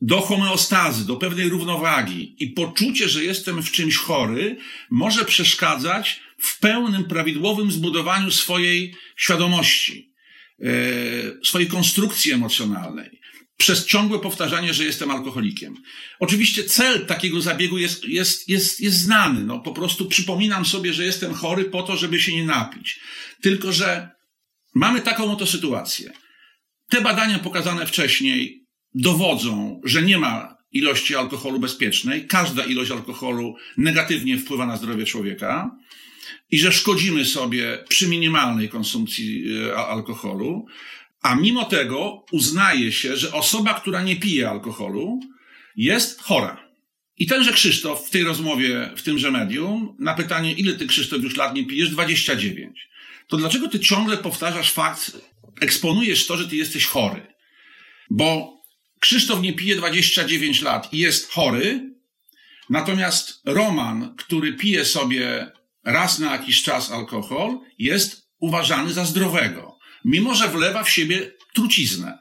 do 0.00 0.20
homeostazy, 0.20 1.06
do 1.06 1.16
pewnej 1.16 1.48
równowagi 1.48 2.36
i 2.38 2.48
poczucie, 2.48 3.08
że 3.08 3.24
jestem 3.24 3.62
w 3.62 3.70
czymś 3.70 3.96
chory, 3.96 4.56
może 4.90 5.24
przeszkadzać 5.24 6.20
w 6.38 6.58
pełnym, 6.58 7.04
prawidłowym 7.04 7.72
zbudowaniu 7.72 8.30
swojej 8.30 8.94
świadomości, 9.16 10.12
yy, 10.58 11.40
swojej 11.44 11.68
konstrukcji 11.68 12.32
emocjonalnej 12.32 13.21
przez 13.62 13.86
ciągłe 13.86 14.18
powtarzanie, 14.18 14.74
że 14.74 14.84
jestem 14.84 15.10
alkoholikiem. 15.10 15.76
Oczywiście 16.20 16.64
cel 16.64 17.06
takiego 17.06 17.40
zabiegu 17.40 17.78
jest, 17.78 18.04
jest, 18.04 18.48
jest, 18.48 18.80
jest 18.80 18.98
znany. 18.98 19.44
No, 19.44 19.58
po 19.58 19.72
prostu 19.72 20.06
przypominam 20.06 20.64
sobie, 20.64 20.92
że 20.92 21.04
jestem 21.04 21.34
chory 21.34 21.64
po 21.64 21.82
to, 21.82 21.96
żeby 21.96 22.20
się 22.20 22.36
nie 22.36 22.44
napić. 22.44 23.00
Tylko, 23.42 23.72
że 23.72 24.10
mamy 24.74 25.00
taką 25.00 25.32
oto 25.32 25.46
sytuację. 25.46 26.12
Te 26.88 27.00
badania 27.00 27.38
pokazane 27.38 27.86
wcześniej 27.86 28.66
dowodzą, 28.94 29.80
że 29.84 30.02
nie 30.02 30.18
ma 30.18 30.56
ilości 30.72 31.16
alkoholu 31.16 31.58
bezpiecznej. 31.60 32.26
Każda 32.26 32.64
ilość 32.64 32.90
alkoholu 32.90 33.56
negatywnie 33.76 34.38
wpływa 34.38 34.66
na 34.66 34.76
zdrowie 34.76 35.04
człowieka 35.04 35.70
i 36.50 36.58
że 36.58 36.72
szkodzimy 36.72 37.24
sobie 37.24 37.84
przy 37.88 38.08
minimalnej 38.08 38.68
konsumpcji 38.68 39.44
e, 39.58 39.76
alkoholu. 39.76 40.66
A 41.22 41.34
mimo 41.34 41.64
tego 41.64 42.24
uznaje 42.32 42.92
się, 42.92 43.16
że 43.16 43.32
osoba, 43.32 43.74
która 43.74 44.02
nie 44.02 44.16
pije 44.16 44.50
alkoholu, 44.50 45.20
jest 45.76 46.20
chora. 46.20 46.68
I 47.16 47.26
tenże 47.26 47.52
Krzysztof 47.52 48.06
w 48.06 48.10
tej 48.10 48.24
rozmowie, 48.24 48.90
w 48.96 49.02
tymże 49.02 49.30
medium, 49.30 49.96
na 49.98 50.14
pytanie, 50.14 50.52
ile 50.52 50.72
ty 50.72 50.86
Krzysztof 50.86 51.22
już 51.22 51.36
lat 51.36 51.54
nie 51.54 51.66
pijesz? 51.66 51.90
29. 51.90 52.88
To 53.28 53.36
dlaczego 53.36 53.68
ty 53.68 53.80
ciągle 53.80 54.16
powtarzasz 54.16 54.72
fakt, 54.72 55.12
eksponujesz 55.60 56.26
to, 56.26 56.36
że 56.36 56.48
ty 56.48 56.56
jesteś 56.56 56.86
chory? 56.86 57.26
Bo 58.10 58.58
Krzysztof 59.00 59.40
nie 59.40 59.52
pije 59.52 59.76
29 59.76 60.62
lat 60.62 60.94
i 60.94 60.98
jest 60.98 61.30
chory, 61.30 61.94
natomiast 62.70 63.40
Roman, 63.44 64.14
który 64.16 64.52
pije 64.52 64.84
sobie 64.84 65.52
raz 65.84 66.18
na 66.18 66.32
jakiś 66.32 66.62
czas 66.62 66.90
alkohol, 66.90 67.58
jest 67.78 68.28
uważany 68.38 68.92
za 68.92 69.04
zdrowego 69.04 69.78
mimo 70.04 70.34
że 70.34 70.48
wlewa 70.48 70.84
w 70.84 70.90
siebie 70.90 71.30
truciznę. 71.54 72.18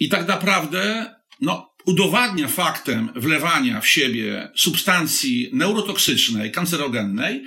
I 0.00 0.08
tak 0.08 0.28
naprawdę, 0.28 1.14
no, 1.40 1.70
udowadnia 1.86 2.48
faktem 2.48 3.10
wlewania 3.14 3.80
w 3.80 3.88
siebie 3.88 4.50
substancji 4.56 5.50
neurotoksycznej, 5.52 6.52
kancerogennej, 6.52 7.44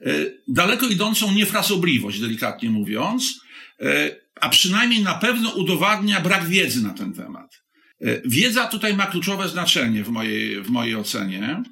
e, 0.00 0.12
daleko 0.48 0.86
idącą 0.86 1.32
niefrasobliwość, 1.32 2.20
delikatnie 2.20 2.70
mówiąc, 2.70 3.40
e, 3.80 4.16
a 4.40 4.48
przynajmniej 4.48 5.02
na 5.02 5.14
pewno 5.14 5.50
udowadnia 5.50 6.20
brak 6.20 6.48
wiedzy 6.48 6.82
na 6.82 6.90
ten 6.90 7.12
temat. 7.12 7.62
E, 8.00 8.20
wiedza 8.24 8.66
tutaj 8.66 8.94
ma 8.94 9.06
kluczowe 9.06 9.48
znaczenie 9.48 10.04
w 10.04 10.08
mojej, 10.08 10.62
w 10.62 10.70
mojej 10.70 10.96
ocenie, 10.96 11.62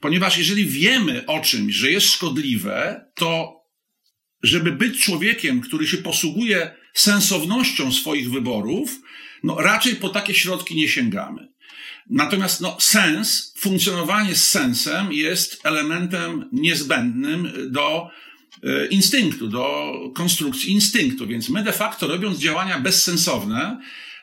ponieważ 0.00 0.38
jeżeli 0.38 0.66
wiemy 0.66 1.26
o 1.26 1.40
czymś, 1.40 1.74
że 1.74 1.90
jest 1.90 2.06
szkodliwe, 2.06 3.04
to 3.14 3.59
żeby 4.42 4.72
być 4.72 5.04
człowiekiem, 5.04 5.60
który 5.60 5.86
się 5.86 5.96
posługuje 5.96 6.74
sensownością 6.94 7.92
swoich 7.92 8.30
wyborów, 8.30 9.00
no 9.42 9.56
raczej 9.60 9.96
po 9.96 10.08
takie 10.08 10.34
środki 10.34 10.76
nie 10.76 10.88
sięgamy. 10.88 11.48
Natomiast 12.10 12.60
no, 12.60 12.76
sens, 12.80 13.54
funkcjonowanie 13.58 14.34
z 14.34 14.50
sensem 14.50 15.12
jest 15.12 15.66
elementem 15.66 16.48
niezbędnym 16.52 17.52
do 17.72 18.10
e, 18.62 18.86
instynktu, 18.86 19.48
do 19.48 19.92
konstrukcji 20.14 20.72
instynktu. 20.72 21.26
Więc 21.26 21.48
my 21.48 21.62
de 21.62 21.72
facto 21.72 22.06
robiąc 22.06 22.38
działania 22.38 22.80
bezsensowne, 22.80 23.80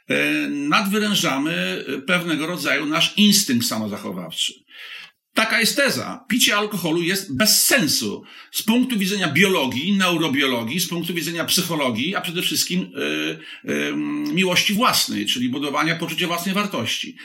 e, 0.08 0.48
nadwyrężamy 0.48 1.86
pewnego 2.08 2.48
rodzaju 2.48 2.86
nasz 2.86 3.14
instynkt 3.18 3.68
samozachowawczy. 3.68 4.54
Taka 5.38 5.60
jest 5.60 5.76
teza. 5.76 6.26
Picie 6.28 6.58
alkoholu 6.58 7.02
jest 7.02 7.38
bez 7.38 7.66
sensu 7.66 8.24
z 8.52 8.64
punktu 8.64 9.00
widzenia 9.00 9.28
biologii, 9.28 9.98
neurobiologii, 9.98 10.80
z 10.80 10.88
punktu 10.88 11.14
widzenia 11.14 11.46
psychologii, 11.46 12.16
a 12.16 12.22
przede 12.22 12.42
wszystkim 12.42 12.80
yy, 12.82 13.40
yy, 13.64 13.94
miłości 14.34 14.74
własnej, 14.74 15.26
czyli 15.26 15.50
budowania 15.50 15.96
poczucia 15.96 16.28
własnej 16.28 16.56
wartości. 16.56 17.16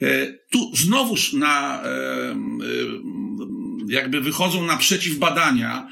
Yy, 0.00 0.40
tu 0.50 0.76
znowuż 0.76 1.32
na, 1.32 1.82
jakby 3.88 4.20
wychodzą 4.20 4.66
naprzeciw 4.66 5.18
badania, 5.18 5.88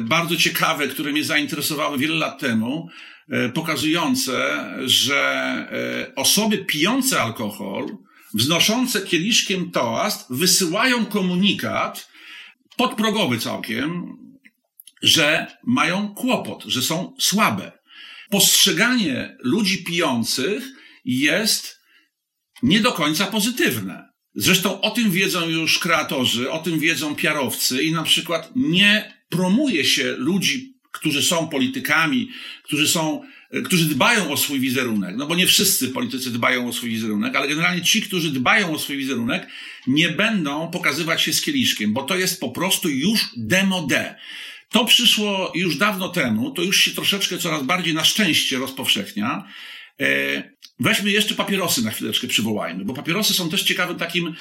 bardzo 0.00 0.36
ciekawe, 0.36 0.88
które 0.88 1.12
mnie 1.12 1.24
zainteresowały 1.24 1.98
wiele 1.98 2.14
lat 2.14 2.40
temu, 2.40 2.88
pokazujące, 3.54 4.64
że 4.84 5.66
osoby 6.16 6.58
pijące 6.58 7.22
alkohol, 7.22 7.86
wznoszące 8.34 9.00
kieliszkiem 9.00 9.70
toast 9.70 10.26
wysyłają 10.30 11.06
komunikat 11.06 12.08
podprogowy 12.76 13.38
całkiem, 13.38 14.16
że 15.02 15.46
mają 15.64 16.14
kłopot, 16.14 16.64
że 16.66 16.82
są 16.82 17.14
słabe. 17.18 17.72
Postrzeganie 18.30 19.36
ludzi 19.40 19.84
pijących 19.84 20.64
jest 21.04 21.80
nie 22.62 22.80
do 22.80 22.92
końca 22.92 23.26
pozytywne. 23.26 24.10
Zresztą 24.34 24.80
o 24.80 24.90
tym 24.90 25.10
wiedzą 25.10 25.48
już 25.48 25.78
kreatorzy, 25.78 26.50
o 26.50 26.58
tym 26.58 26.78
wiedzą 26.78 27.14
piarowcy 27.14 27.82
i 27.82 27.92
na 27.92 28.02
przykład 28.02 28.52
nie 28.56 29.22
promuje 29.28 29.84
się 29.84 30.14
ludzi, 30.16 30.69
którzy 30.92 31.22
są 31.22 31.48
politykami, 31.48 32.28
którzy 32.62 32.88
są 32.88 33.22
którzy 33.64 33.84
dbają 33.84 34.30
o 34.30 34.36
swój 34.36 34.60
wizerunek, 34.60 35.16
no 35.16 35.26
bo 35.26 35.34
nie 35.34 35.46
wszyscy 35.46 35.88
politycy 35.88 36.30
dbają 36.30 36.68
o 36.68 36.72
swój 36.72 36.90
wizerunek, 36.90 37.36
ale 37.36 37.48
generalnie 37.48 37.82
ci, 37.82 38.02
którzy 38.02 38.30
dbają 38.30 38.72
o 38.72 38.78
swój 38.78 38.96
wizerunek, 38.96 39.46
nie 39.86 40.08
będą 40.08 40.70
pokazywać 40.70 41.22
się 41.22 41.32
z 41.32 41.40
kieliszkiem, 41.40 41.92
bo 41.92 42.02
to 42.02 42.16
jest 42.16 42.40
po 42.40 42.50
prostu 42.50 42.88
już 42.88 43.28
demode. 43.36 44.14
To 44.70 44.84
przyszło 44.84 45.52
już 45.54 45.76
dawno 45.76 46.08
temu, 46.08 46.50
to 46.50 46.62
już 46.62 46.80
się 46.80 46.90
troszeczkę 46.90 47.38
coraz 47.38 47.62
bardziej 47.62 47.94
na 47.94 48.04
szczęście 48.04 48.58
rozpowszechnia. 48.58 49.44
E, 50.00 50.42
weźmy 50.80 51.10
jeszcze 51.10 51.34
papierosy 51.34 51.84
na 51.84 51.90
chwileczkę 51.90 52.26
przywołajmy, 52.26 52.84
bo 52.84 52.94
papierosy 52.94 53.34
są 53.34 53.50
też 53.50 53.62
ciekawym 53.62 53.98
takim 53.98 54.26
e, 54.26 54.34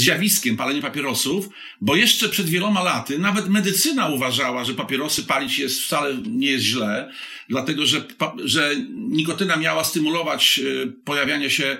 zjawiskiem 0.00 0.56
palenie 0.56 0.82
papierosów, 0.82 1.48
bo 1.80 1.96
jeszcze 1.96 2.28
przed 2.28 2.48
wieloma 2.48 2.82
laty 2.82 3.18
nawet 3.18 3.48
medycyna 3.48 4.08
uważała, 4.08 4.64
że 4.64 4.74
papierosy 4.74 5.24
palić 5.24 5.58
jest 5.58 5.80
wcale 5.80 6.16
nie 6.26 6.50
jest 6.50 6.64
źle, 6.64 7.12
dlatego 7.48 7.86
że, 7.86 8.04
że 8.44 8.74
nikotyna 8.94 9.56
miała 9.56 9.84
stymulować 9.84 10.60
e, 10.60 10.86
pojawianie 11.04 11.50
się 11.50 11.76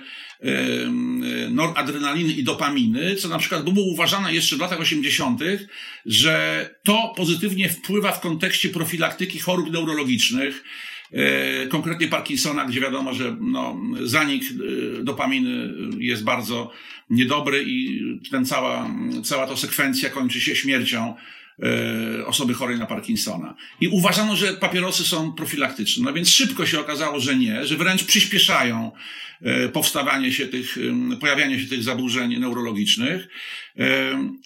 noradrenaliny 1.50 2.33
i 2.33 2.44
dopaminy, 2.44 3.16
co 3.16 3.28
na 3.28 3.38
przykład 3.38 3.64
było 3.64 3.87
uważane 3.87 4.35
jeszcze 4.35 4.57
w 4.57 4.61
latach 4.61 4.81
80., 4.81 5.40
że 6.07 6.68
to 6.85 7.12
pozytywnie 7.16 7.68
wpływa 7.68 8.12
w 8.12 8.20
kontekście 8.20 8.68
profilaktyki 8.68 9.38
chorób 9.38 9.72
neurologicznych, 9.72 10.54
e, 10.54 10.64
konkretnie 11.68 12.08
Parkinsona, 12.08 12.64
gdzie 12.64 12.80
wiadomo, 12.80 13.14
że 13.14 13.36
no, 13.40 13.80
zanik 14.04 14.42
e, 14.42 15.04
dopaminy 15.04 15.74
jest 15.98 16.24
bardzo 16.24 16.72
niedobry 17.10 17.64
i 17.66 18.00
ten 18.30 18.44
cała, 18.44 18.90
cała 19.24 19.46
ta 19.46 19.56
sekwencja 19.56 20.10
kończy 20.10 20.40
się 20.40 20.56
śmiercią 20.56 21.14
E, 21.62 22.26
osoby 22.26 22.54
chorej 22.54 22.78
na 22.78 22.86
Parkinsona. 22.86 23.54
I 23.80 23.88
uważano, 23.88 24.36
że 24.36 24.52
papierosy 24.52 25.04
są 25.04 25.32
profilaktyczne. 25.32 26.04
No 26.04 26.12
więc 26.12 26.28
szybko 26.30 26.66
się 26.66 26.80
okazało, 26.80 27.20
że 27.20 27.36
nie, 27.36 27.66
że 27.66 27.76
wręcz 27.76 28.04
przyspieszają 28.04 28.92
e, 28.92 28.96
powstawanie 29.72 30.33
się 30.33 30.46
tych, 30.46 30.79
pojawianie 31.20 31.61
się 31.61 31.66
tych 31.66 31.83
zaburzeń 31.83 32.38
neurologicznych. 32.38 33.29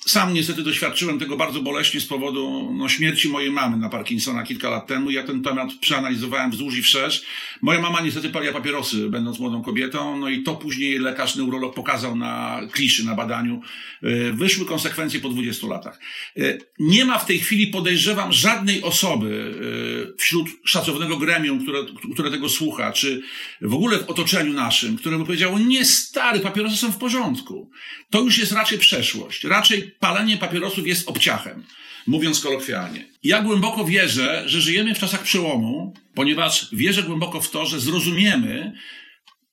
Sam 0.07 0.35
niestety 0.35 0.63
doświadczyłem 0.63 1.19
tego 1.19 1.37
bardzo 1.37 1.63
boleśnie 1.63 2.01
z 2.01 2.07
powodu 2.07 2.73
no, 2.75 2.89
śmierci 2.89 3.29
mojej 3.29 3.51
mamy 3.51 3.77
na 3.77 3.89
Parkinsona 3.89 4.43
kilka 4.43 4.71
lat 4.71 4.87
temu. 4.87 5.11
Ja 5.11 5.23
ten 5.23 5.43
temat 5.43 5.69
przeanalizowałem 5.81 6.51
wzdłuż 6.51 6.79
i 6.79 6.83
wszerz. 6.83 7.23
Moja 7.63 7.81
mama 7.81 8.01
niestety 8.01 8.31
paliła 8.31 8.53
papierosy, 8.53 9.11
będąc 9.11 9.39
młodą 9.39 9.63
kobietą, 9.63 10.19
no 10.19 10.29
i 10.29 10.43
to 10.43 10.55
później 10.55 10.99
lekarz, 10.99 11.37
neurolog 11.37 11.75
pokazał 11.75 12.17
na 12.17 12.61
kliszy, 12.73 13.05
na 13.05 13.15
badaniu. 13.15 13.61
E, 14.03 14.33
wyszły 14.33 14.67
konsekwencje 14.67 15.21
po 15.21 15.29
20 15.29 15.67
latach. 15.67 16.01
E, 16.37 16.59
nie 16.79 17.05
ma 17.05 17.19
w 17.19 17.27
tej 17.27 17.39
chwili, 17.39 17.67
podejrzewam, 17.67 18.33
żadnej 18.33 18.83
osoby 18.83 19.55
e, 20.15 20.17
wśród 20.19 20.49
szacownego 20.65 21.17
gremium, 21.17 21.63
które, 21.63 21.79
które 22.15 22.31
tego 22.31 22.49
słucha, 22.49 22.93
czy 22.93 23.23
w 23.61 23.75
ogóle 23.75 23.99
w 23.99 24.11
otoczeniu 24.11 24.53
naszym, 24.53 24.82
które 24.99 25.19
by 25.19 25.25
powiedziało, 25.25 25.59
nie 25.59 25.85
stary, 25.85 26.41
papierosy 26.41 26.77
są 26.77 26.93
w 26.93 26.99
porządku. 26.99 27.71
To 28.11 28.21
już 28.21 28.39
jest 28.39 28.53
raczej 28.53 28.79
przeszło 28.79 29.03
przyszłość. 29.03 29.45
Raczej 29.45 29.83
palenie 30.01 30.37
papierosów 30.37 30.87
jest 30.87 31.09
obciachem, 31.09 31.65
mówiąc 32.07 32.41
kolokwialnie. 32.41 33.05
Ja 33.23 33.43
głęboko 33.43 33.85
wierzę, 33.85 34.43
że 34.47 34.61
żyjemy 34.61 34.95
w 34.95 34.99
czasach 34.99 35.23
przełomu, 35.23 35.95
ponieważ 36.15 36.69
wierzę 36.73 37.03
głęboko 37.03 37.41
w 37.41 37.51
to, 37.51 37.67
że 37.67 37.81
zrozumiemy, 37.81 38.73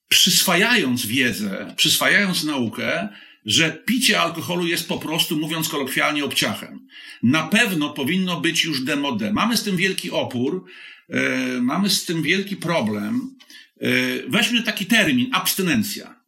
przyswajając 0.07 1.05
wiedzę, 1.05 1.73
przyswajając 1.77 2.43
naukę, 2.43 3.09
że 3.45 3.71
picie 3.71 4.21
alkoholu 4.21 4.67
jest 4.67 4.87
po 4.87 4.97
prostu, 4.97 5.37
mówiąc 5.37 5.69
kolokwialnie, 5.69 6.25
obciachem. 6.25 6.87
Na 7.23 7.43
pewno 7.47 7.89
powinno 7.89 8.41
być 8.41 8.63
już 8.63 8.81
demode. 8.81 9.33
Mamy 9.33 9.57
z 9.57 9.63
tym 9.63 9.77
wielki 9.77 10.11
opór, 10.11 10.65
yy, 11.09 11.17
mamy 11.61 11.89
z 11.89 12.05
tym 12.05 12.21
wielki 12.21 12.55
problem. 12.55 13.35
Yy, 13.81 14.25
weźmy 14.27 14.63
taki 14.63 14.85
termin, 14.85 15.29
abstynencja. 15.33 16.19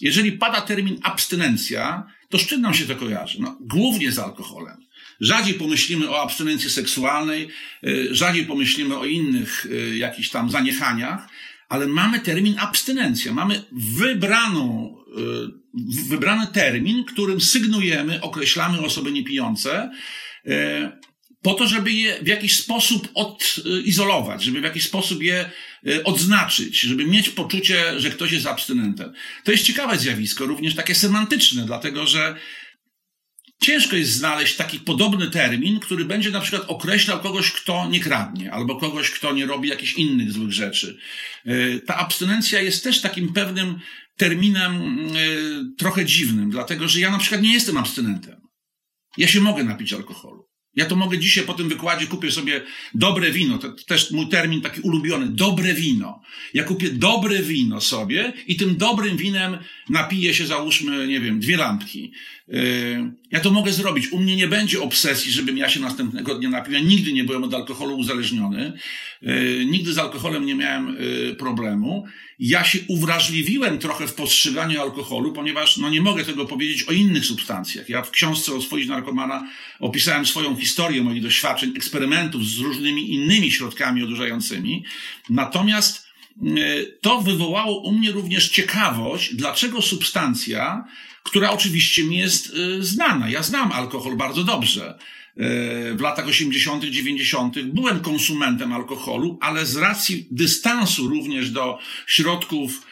Jeżeli 0.00 0.32
pada 0.32 0.60
termin 0.60 0.98
abstynencja, 1.02 2.06
to 2.28 2.38
z 2.38 2.46
czym 2.46 2.60
nam 2.60 2.74
się 2.74 2.86
to 2.86 2.96
kojarzy? 2.96 3.38
No, 3.40 3.58
głównie 3.60 4.12
z 4.12 4.18
alkoholem. 4.18 4.76
Rzadziej 5.20 5.54
pomyślimy 5.54 6.10
o 6.10 6.22
abstynencji 6.22 6.70
seksualnej, 6.70 7.48
y, 7.86 8.14
rzadziej 8.14 8.46
pomyślimy 8.46 8.98
o 8.98 9.04
innych 9.04 9.66
y, 9.66 9.96
jakichś 9.96 10.28
tam 10.28 10.50
zaniechaniach, 10.50 11.28
ale 11.68 11.86
mamy 11.86 12.20
termin 12.20 12.58
abstynencja. 12.58 13.32
Mamy 13.32 13.62
wybraną, 13.72 14.96
wybrany 16.08 16.46
termin, 16.46 17.04
którym 17.04 17.40
sygnujemy, 17.40 18.20
określamy 18.20 18.80
osoby 18.80 19.12
niepijące, 19.12 19.90
po 21.42 21.54
to, 21.54 21.66
żeby 21.66 21.92
je 21.92 22.18
w 22.22 22.26
jakiś 22.26 22.56
sposób 22.56 23.08
odizolować, 23.14 24.42
żeby 24.42 24.60
w 24.60 24.64
jakiś 24.64 24.84
sposób 24.84 25.22
je 25.22 25.40
e, 25.40 25.50
odznaczyć, 26.04 26.80
żeby 26.80 27.04
mieć 27.04 27.28
poczucie, 27.28 28.00
że 28.00 28.10
ktoś 28.10 28.32
jest 28.32 28.46
abstynentem. 28.46 29.12
To 29.44 29.52
jest 29.52 29.64
ciekawe 29.64 29.98
zjawisko, 29.98 30.46
również 30.46 30.74
takie 30.74 30.94
semantyczne, 30.94 31.66
dlatego 31.66 32.06
że 32.06 32.36
ciężko 33.62 33.96
jest 33.96 34.12
znaleźć 34.12 34.56
taki 34.56 34.80
podobny 34.80 35.30
termin, 35.30 35.80
który 35.80 36.04
będzie 36.04 36.30
na 36.30 36.40
przykład 36.40 36.64
określał 36.66 37.20
kogoś, 37.20 37.52
kto 37.52 37.88
nie 37.90 38.00
kradnie, 38.00 38.52
albo 38.52 38.76
kogoś, 38.76 39.10
kto 39.10 39.32
nie 39.32 39.46
robi 39.46 39.68
jakichś 39.68 39.92
innych 39.92 40.32
złych 40.32 40.52
rzeczy. 40.52 40.98
E, 41.46 41.78
ta 41.78 41.96
abstynencja 41.96 42.60
jest 42.60 42.84
też 42.84 43.00
takim 43.00 43.32
pewnym 43.32 43.78
terminem 44.16 44.72
e, 44.72 45.18
trochę 45.78 46.04
dziwnym, 46.04 46.50
dlatego 46.50 46.88
że 46.88 47.00
ja 47.00 47.10
na 47.10 47.18
przykład 47.18 47.42
nie 47.42 47.52
jestem 47.52 47.76
abstynentem. 47.76 48.40
Ja 49.16 49.28
się 49.28 49.40
mogę 49.40 49.64
napić 49.64 49.92
alkoholu. 49.92 50.51
Ja 50.76 50.86
to 50.86 50.96
mogę 50.96 51.18
dzisiaj 51.18 51.44
po 51.44 51.54
tym 51.54 51.68
wykładzie 51.68 52.06
kupię 52.06 52.30
sobie 52.30 52.62
dobre 52.94 53.30
wino, 53.30 53.58
to 53.58 53.72
też 53.86 54.10
mój 54.10 54.28
termin 54.28 54.60
taki 54.60 54.80
ulubiony, 54.80 55.26
dobre 55.28 55.74
wino. 55.74 56.22
Ja 56.54 56.64
kupię 56.64 56.90
dobre 56.90 57.42
wino 57.42 57.80
sobie 57.80 58.32
i 58.46 58.56
tym 58.56 58.76
dobrym 58.76 59.16
winem 59.16 59.58
napiję 59.88 60.34
się, 60.34 60.46
załóżmy, 60.46 61.06
nie 61.06 61.20
wiem, 61.20 61.40
dwie 61.40 61.56
lampki. 61.56 62.12
Yy, 62.48 63.12
ja 63.30 63.40
to 63.40 63.50
mogę 63.50 63.72
zrobić. 63.72 64.12
U 64.12 64.18
mnie 64.18 64.36
nie 64.36 64.48
będzie 64.48 64.82
obsesji, 64.82 65.32
żebym 65.32 65.58
ja 65.58 65.68
się 65.68 65.80
następnego 65.80 66.34
dnia 66.34 66.50
napił. 66.50 66.72
Ja 66.72 66.80
nigdy 66.80 67.12
nie 67.12 67.24
byłem 67.24 67.44
od 67.44 67.54
alkoholu 67.54 67.96
uzależniony. 67.96 68.72
Yy, 69.22 69.66
nigdy 69.70 69.92
z 69.92 69.98
alkoholem 69.98 70.46
nie 70.46 70.54
miałem 70.54 70.96
yy, 71.00 71.34
problemu. 71.34 72.04
Ja 72.38 72.64
się 72.64 72.78
uwrażliwiłem 72.88 73.78
trochę 73.78 74.06
w 74.06 74.14
postrzeganiu 74.14 74.80
alkoholu, 74.80 75.32
ponieważ 75.32 75.76
no 75.76 75.90
nie 75.90 76.00
mogę 76.00 76.24
tego 76.24 76.44
powiedzieć 76.46 76.82
o 76.82 76.92
innych 76.92 77.24
substancjach. 77.24 77.88
Ja 77.88 78.02
w 78.02 78.10
książce 78.10 78.52
o 78.52 78.62
swoich 78.62 78.88
narkomana 78.88 79.48
opisałem 79.80 80.26
swoją 80.26 80.56
historię 80.56 81.02
moich 81.02 81.22
doświadczeń, 81.22 81.72
eksperymentów 81.76 82.46
z 82.46 82.58
różnymi 82.58 83.14
innymi 83.14 83.50
środkami 83.50 84.02
odurzającymi. 84.02 84.84
Natomiast 85.30 86.11
to 87.00 87.20
wywołało 87.20 87.80
u 87.80 87.92
mnie 87.92 88.12
również 88.12 88.48
ciekawość, 88.48 89.34
dlaczego 89.34 89.82
substancja, 89.82 90.84
która 91.22 91.50
oczywiście 91.50 92.04
mi 92.04 92.16
jest 92.16 92.54
y, 92.54 92.82
znana. 92.82 93.30
Ja 93.30 93.42
znam 93.42 93.72
alkohol 93.72 94.16
bardzo 94.16 94.44
dobrze. 94.44 94.98
Y, 94.98 95.94
w 95.94 96.00
latach 96.00 96.26
80., 96.26 96.84
90. 96.84 97.62
byłem 97.62 98.00
konsumentem 98.00 98.72
alkoholu, 98.72 99.38
ale 99.40 99.66
z 99.66 99.76
racji 99.76 100.28
dystansu 100.30 101.08
również 101.08 101.50
do 101.50 101.78
środków, 102.06 102.82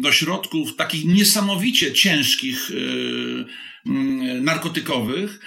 do 0.00 0.12
środków 0.12 0.76
takich 0.76 1.04
niesamowicie 1.04 1.92
ciężkich, 1.92 2.70
narkotykowych, 4.40 5.40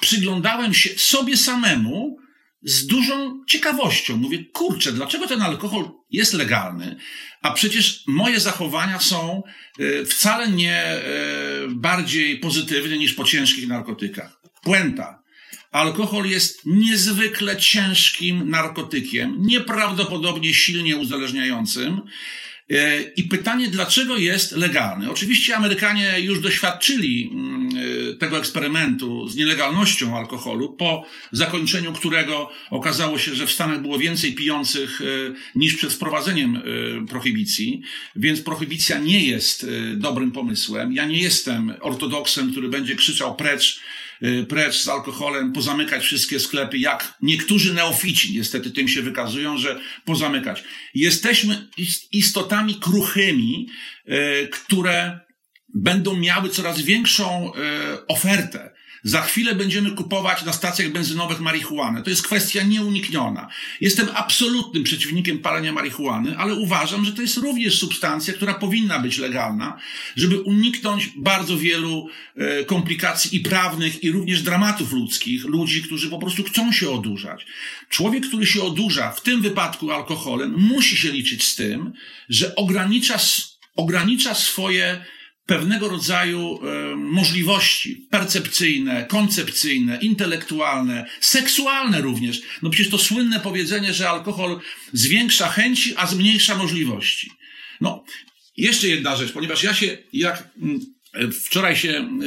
przyglądałem 0.00 0.74
się 0.74 0.90
sobie 0.96 1.36
samemu, 1.36 2.18
z 2.62 2.86
dużą 2.86 3.44
ciekawością. 3.46 4.16
Mówię, 4.16 4.44
kurczę, 4.44 4.92
dlaczego 4.92 5.26
ten 5.26 5.42
alkohol 5.42 5.90
jest 6.10 6.32
legalny, 6.32 6.96
a 7.42 7.52
przecież 7.52 8.04
moje 8.06 8.40
zachowania 8.40 8.98
są 9.00 9.42
e, 9.78 10.04
wcale 10.04 10.48
nie 10.48 10.82
e, 10.82 11.02
bardziej 11.68 12.38
pozytywne 12.38 12.98
niż 12.98 13.12
po 13.12 13.24
ciężkich 13.24 13.68
narkotykach. 13.68 14.40
Puenta. 14.62 15.22
Alkohol 15.70 16.26
jest 16.26 16.66
niezwykle 16.66 17.56
ciężkim 17.56 18.50
narkotykiem, 18.50 19.36
nieprawdopodobnie 19.38 20.54
silnie 20.54 20.96
uzależniającym. 20.96 22.00
E, 22.70 23.02
I 23.02 23.22
pytanie, 23.22 23.68
dlaczego 23.68 24.16
jest 24.16 24.52
legalny? 24.52 25.10
Oczywiście 25.10 25.56
Amerykanie 25.56 26.20
już 26.20 26.40
doświadczyli 26.40 27.30
mm, 27.32 27.68
e, 28.12 28.14
tego 28.14 28.38
eksperymentu 28.38 29.28
z 29.28 29.36
nielegalnością 29.36 30.16
alkoholu, 30.16 30.72
po 30.72 31.04
zakończeniu 31.32 31.92
którego 31.92 32.50
okazało 32.70 33.18
się, 33.18 33.34
że 33.34 33.46
w 33.46 33.50
Stanach 33.50 33.82
było 33.82 33.98
więcej 33.98 34.32
pijących 34.32 35.00
e, 35.00 35.04
niż 35.54 35.76
przed 35.76 35.92
wprowadzeniem 35.92 36.62
prohibicji, 37.08 37.82
więc 38.16 38.40
prohibicja 38.40 38.98
nie 38.98 39.24
jest 39.24 39.66
dobrym 39.96 40.32
pomysłem. 40.32 40.92
Ja 40.92 41.06
nie 41.06 41.18
jestem 41.18 41.74
ortodoksem, 41.80 42.52
który 42.52 42.68
będzie 42.68 42.96
krzyczał 42.96 43.36
precz 43.36 43.80
precz 44.48 44.82
z 44.82 44.88
alkoholem, 44.88 45.52
pozamykać 45.52 46.02
wszystkie 46.02 46.40
sklepy, 46.40 46.78
jak 46.78 47.14
niektórzy 47.22 47.74
neofici 47.74 48.34
niestety 48.34 48.70
tym 48.70 48.88
się 48.88 49.02
wykazują, 49.02 49.58
że 49.58 49.80
pozamykać. 50.04 50.64
Jesteśmy 50.94 51.68
istotami 52.12 52.74
kruchymi, 52.74 53.68
y, 54.08 54.48
które 54.52 55.20
będą 55.74 56.16
miały 56.16 56.48
coraz 56.48 56.80
większą 56.80 57.52
y, 57.54 58.06
ofertę 58.06 58.77
za 59.02 59.22
chwilę 59.22 59.54
będziemy 59.54 59.90
kupować 59.90 60.44
na 60.44 60.52
stacjach 60.52 60.92
benzynowych 60.92 61.40
marihuanę. 61.40 62.02
To 62.02 62.10
jest 62.10 62.22
kwestia 62.22 62.62
nieunikniona. 62.62 63.48
Jestem 63.80 64.08
absolutnym 64.14 64.84
przeciwnikiem 64.84 65.38
palenia 65.38 65.72
marihuany, 65.72 66.38
ale 66.38 66.54
uważam, 66.54 67.04
że 67.04 67.12
to 67.12 67.22
jest 67.22 67.36
również 67.36 67.78
substancja, 67.78 68.34
która 68.34 68.54
powinna 68.54 68.98
być 68.98 69.18
legalna, 69.18 69.78
żeby 70.16 70.40
uniknąć 70.40 71.10
bardzo 71.16 71.56
wielu 71.56 72.08
e, 72.36 72.64
komplikacji 72.64 73.36
i 73.36 73.40
prawnych, 73.40 74.04
i 74.04 74.10
również 74.10 74.42
dramatów 74.42 74.92
ludzkich, 74.92 75.44
ludzi, 75.44 75.82
którzy 75.82 76.10
po 76.10 76.18
prostu 76.18 76.42
chcą 76.42 76.72
się 76.72 76.90
odurzać. 76.90 77.46
Człowiek, 77.88 78.26
który 78.26 78.46
się 78.46 78.62
odurza, 78.62 79.10
w 79.10 79.22
tym 79.22 79.42
wypadku 79.42 79.90
alkoholem, 79.90 80.54
musi 80.56 80.96
się 80.96 81.12
liczyć 81.12 81.44
z 81.44 81.54
tym, 81.54 81.92
że 82.28 82.54
ogranicza, 82.54 83.18
ogranicza 83.76 84.34
swoje 84.34 85.04
pewnego 85.48 85.88
rodzaju 85.88 86.60
możliwości 86.96 88.06
percepcyjne, 88.10 89.06
koncepcyjne, 89.06 89.98
intelektualne, 90.02 91.06
seksualne 91.20 92.00
również. 92.00 92.40
No 92.62 92.70
przecież 92.70 92.90
to 92.90 92.98
słynne 92.98 93.40
powiedzenie, 93.40 93.94
że 93.94 94.10
alkohol 94.10 94.60
zwiększa 94.92 95.48
chęci, 95.48 95.94
a 95.96 96.06
zmniejsza 96.06 96.54
możliwości. 96.56 97.30
No, 97.80 98.04
jeszcze 98.56 98.88
jedna 98.88 99.16
rzecz, 99.16 99.32
ponieważ 99.32 99.62
ja 99.62 99.74
się, 99.74 99.98
jak 100.12 100.50
wczoraj 101.32 101.76
się 101.76 102.18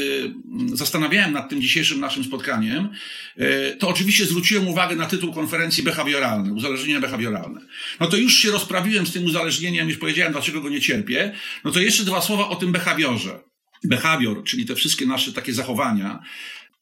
y, 0.71 0.77
zastanawiałem 0.77 1.32
nad 1.34 1.49
tym 1.49 1.62
dzisiejszym 1.62 1.99
naszym 1.99 2.23
spotkaniem, 2.23 2.89
y, 3.38 3.75
to 3.80 3.88
oczywiście 3.88 4.25
zwróciłem 4.25 4.67
uwagę 4.67 4.95
na 4.95 5.06
tytuł 5.06 5.34
konferencji 5.34 5.84
behawioralne, 5.84 6.54
uzależnienia 6.54 6.99
behawioralne. 6.99 7.62
No 7.99 8.08
to 8.08 8.17
już 8.17 8.34
się 8.34 8.51
rozprawiłem 8.51 9.08
z 9.08 9.13
tym 9.13 9.25
uzależnieniem, 9.25 9.89
już 9.89 9.97
powiedziałem, 9.97 10.32
dlaczego 10.32 10.62
go 10.62 10.69
nie 10.69 10.82
cierpię. 10.82 11.34
No 11.63 11.71
to 11.71 11.80
jeszcze 11.80 12.04
dwa 12.04 12.21
słowa 12.21 12.49
o 12.49 12.56
tym 12.56 12.71
behawiorze. 12.71 13.39
Behawior, 13.84 14.43
czyli 14.43 14.65
te 14.65 14.75
wszystkie 14.75 15.06
nasze 15.06 15.34
takie 15.34 15.54
zachowania, 15.54 16.19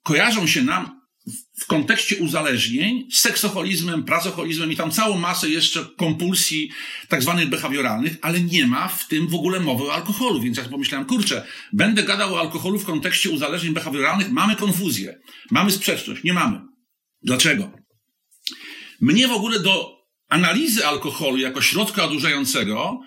kojarzą 0.03 0.47
się 0.47 0.63
nam 0.63 0.98
w 1.59 1.65
kontekście 1.65 2.17
uzależnień 2.17 3.07
z 3.11 3.19
seksoholizmem, 3.19 4.03
pracoholizmem 4.03 4.71
i 4.71 4.75
tam 4.75 4.91
całą 4.91 5.17
masę 5.17 5.49
jeszcze 5.49 5.85
kompulsji 5.97 6.71
tak 7.07 7.21
zwanych 7.21 7.49
behawioralnych, 7.49 8.17
ale 8.21 8.41
nie 8.41 8.67
ma 8.67 8.87
w 8.87 9.07
tym 9.07 9.27
w 9.27 9.35
ogóle 9.35 9.59
mowy 9.59 9.83
o 9.83 9.93
alkoholu. 9.93 10.41
Więc 10.41 10.57
ja 10.57 10.63
pomyślałem, 10.63 11.07
kurczę, 11.07 11.45
będę 11.73 12.03
gadał 12.03 12.33
o 12.33 12.39
alkoholu 12.39 12.79
w 12.79 12.85
kontekście 12.85 13.29
uzależnień 13.29 13.73
behawioralnych, 13.73 14.31
mamy 14.31 14.55
konfuzję, 14.55 15.19
mamy 15.51 15.71
sprzeczność. 15.71 16.23
Nie 16.23 16.33
mamy. 16.33 16.61
Dlaczego? 17.23 17.71
Mnie 19.01 19.27
w 19.27 19.31
ogóle 19.31 19.59
do 19.59 19.99
analizy 20.29 20.87
alkoholu 20.87 21.37
jako 21.37 21.61
środka 21.61 22.03
odurzającego 22.03 22.99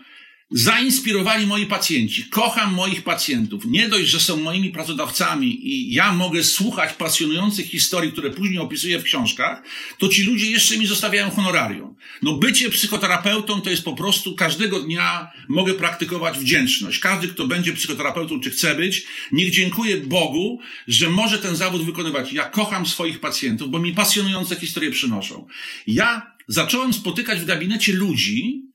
zainspirowali 0.53 1.47
moi 1.47 1.67
pacjenci. 1.67 2.25
Kocham 2.25 2.75
moich 2.75 3.03
pacjentów. 3.03 3.65
Nie 3.65 3.89
dość, 3.89 4.09
że 4.09 4.21
są 4.21 4.37
moimi 4.37 4.71
pracodawcami 4.71 5.69
i 5.69 5.95
ja 5.95 6.13
mogę 6.13 6.45
słuchać 6.45 6.93
pasjonujących 6.93 7.67
historii, 7.67 8.13
które 8.13 8.31
później 8.31 8.59
opisuję 8.59 8.99
w 8.99 9.03
książkach, 9.03 9.63
to 9.99 10.09
ci 10.09 10.23
ludzie 10.23 10.51
jeszcze 10.51 10.79
mi 10.79 10.87
zostawiają 10.87 11.31
honorarium. 11.31 11.95
No 12.23 12.33
bycie 12.37 12.71
psychoterapeutą 12.71 13.61
to 13.61 13.71
jest 13.71 13.85
po 13.85 13.93
prostu 13.93 14.35
każdego 14.35 14.81
dnia 14.81 15.31
mogę 15.49 15.75
praktykować 15.75 16.39
wdzięczność. 16.39 16.99
Każdy, 16.99 17.29
kto 17.29 17.47
będzie 17.47 17.73
psychoterapeutą, 17.73 18.41
czy 18.41 18.51
chce 18.51 18.75
być, 18.75 19.07
niech 19.33 19.51
dziękuję 19.51 19.97
Bogu, 19.97 20.61
że 20.89 21.11
może 21.11 21.39
ten 21.39 21.57
zawód 21.57 21.85
wykonywać. 21.85 22.33
Ja 22.33 22.45
kocham 22.45 22.87
swoich 22.87 23.21
pacjentów, 23.21 23.71
bo 23.71 23.79
mi 23.79 23.93
pasjonujące 23.93 24.57
historie 24.57 24.91
przynoszą. 24.91 25.47
Ja 25.87 26.33
zacząłem 26.49 26.93
spotykać 26.93 27.41
w 27.41 27.45
gabinecie 27.45 27.93
ludzi, 27.93 28.72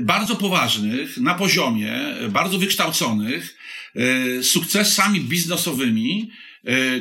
bardzo 0.00 0.36
poważnych, 0.36 1.16
na 1.16 1.34
poziomie, 1.34 1.92
e, 1.92 2.28
bardzo 2.28 2.58
wykształconych, 2.58 3.56
e, 3.94 4.42
sukcesami 4.42 5.20
biznesowymi, 5.20 6.30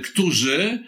którzy 0.03 0.83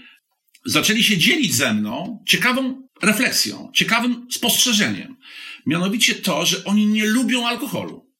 zaczęli 0.65 1.03
się 1.03 1.17
dzielić 1.17 1.55
ze 1.55 1.73
mną 1.73 2.23
ciekawą 2.27 2.87
refleksją, 3.01 3.71
ciekawym 3.73 4.27
spostrzeżeniem. 4.31 5.17
Mianowicie 5.65 6.15
to, 6.15 6.45
że 6.45 6.65
oni 6.65 6.85
nie 6.85 7.05
lubią 7.05 7.47
alkoholu. 7.47 8.11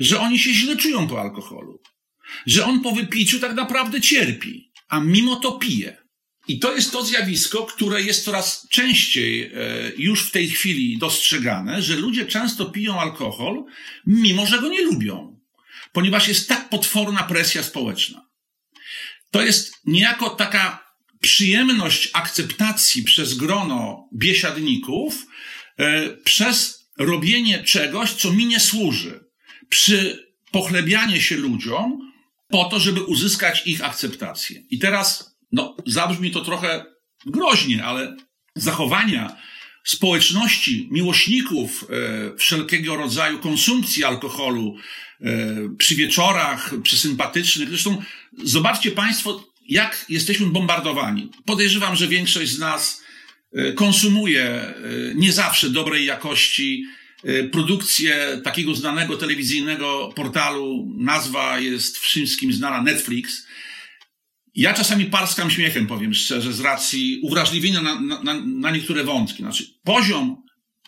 Że 0.00 0.20
oni 0.20 0.38
się 0.38 0.50
źle 0.50 0.76
czują 0.76 1.08
po 1.08 1.20
alkoholu. 1.20 1.82
Że 2.46 2.64
on 2.64 2.80
po 2.80 2.92
wypiciu 2.92 3.40
tak 3.40 3.54
naprawdę 3.54 4.00
cierpi, 4.00 4.72
a 4.88 5.00
mimo 5.00 5.36
to 5.36 5.52
pije. 5.52 6.05
I 6.48 6.58
to 6.58 6.74
jest 6.74 6.92
to 6.92 7.04
zjawisko, 7.04 7.66
które 7.66 8.02
jest 8.02 8.24
coraz 8.24 8.66
częściej 8.70 9.42
e, 9.42 9.50
już 9.96 10.22
w 10.22 10.30
tej 10.30 10.48
chwili 10.48 10.98
dostrzegane, 10.98 11.82
że 11.82 11.96
ludzie 11.96 12.26
często 12.26 12.66
piją 12.66 13.00
alkohol, 13.00 13.64
mimo 14.06 14.46
że 14.46 14.58
go 14.58 14.68
nie 14.68 14.82
lubią, 14.82 15.40
ponieważ 15.92 16.28
jest 16.28 16.48
tak 16.48 16.68
potworna 16.68 17.22
presja 17.22 17.62
społeczna. 17.62 18.26
To 19.30 19.42
jest 19.42 19.72
niejako 19.84 20.30
taka 20.30 20.86
przyjemność 21.20 22.10
akceptacji 22.12 23.02
przez 23.02 23.34
grono 23.34 24.08
biesiadników 24.14 25.26
e, 25.78 26.08
przez 26.16 26.86
robienie 26.98 27.64
czegoś, 27.64 28.12
co 28.12 28.32
mi 28.32 28.46
nie 28.46 28.60
służy. 28.60 29.24
Przy 29.68 30.26
pochlebianie 30.50 31.20
się 31.20 31.36
ludziom 31.36 32.12
po 32.48 32.64
to, 32.64 32.80
żeby 32.80 33.02
uzyskać 33.02 33.66
ich 33.66 33.84
akceptację. 33.84 34.62
I 34.70 34.78
teraz 34.78 35.25
no, 35.52 35.76
zabrzmi 35.86 36.30
to 36.30 36.40
trochę 36.40 36.84
groźnie, 37.26 37.84
ale 37.84 38.16
zachowania 38.54 39.36
społeczności 39.84 40.88
miłośników 40.90 41.84
e, 41.90 42.36
wszelkiego 42.36 42.96
rodzaju 42.96 43.38
konsumpcji 43.38 44.04
alkoholu 44.04 44.76
e, 45.20 45.28
przy 45.78 45.94
wieczorach, 45.94 46.74
przy 46.82 46.98
sympatycznych. 46.98 47.68
Zresztą 47.68 48.02
zobaczcie 48.44 48.90
Państwo, 48.90 49.44
jak 49.68 50.06
jesteśmy 50.08 50.46
bombardowani. 50.46 51.30
Podejrzewam, 51.44 51.96
że 51.96 52.08
większość 52.08 52.50
z 52.50 52.58
nas 52.58 53.02
e, 53.52 53.72
konsumuje 53.72 54.44
e, 54.44 54.74
nie 55.14 55.32
zawsze 55.32 55.70
dobrej 55.70 56.06
jakości 56.06 56.84
e, 57.24 57.44
produkcję 57.44 58.40
takiego 58.44 58.74
znanego 58.74 59.16
telewizyjnego 59.16 60.12
portalu. 60.16 60.94
Nazwa 60.96 61.58
jest 61.58 61.98
wszystkim 61.98 62.52
znana 62.52 62.82
Netflix 62.82 63.45
ja 64.56 64.74
czasami 64.74 65.04
parskam 65.04 65.50
śmiechem, 65.50 65.86
powiem 65.86 66.14
szczerze, 66.14 66.52
z 66.52 66.60
racji 66.60 67.20
uwrażliwienia 67.22 67.82
na, 67.82 68.00
na, 68.00 68.34
na 68.46 68.70
niektóre 68.70 69.04
wątki. 69.04 69.42
Znaczy, 69.42 69.64
poziom 69.84 70.42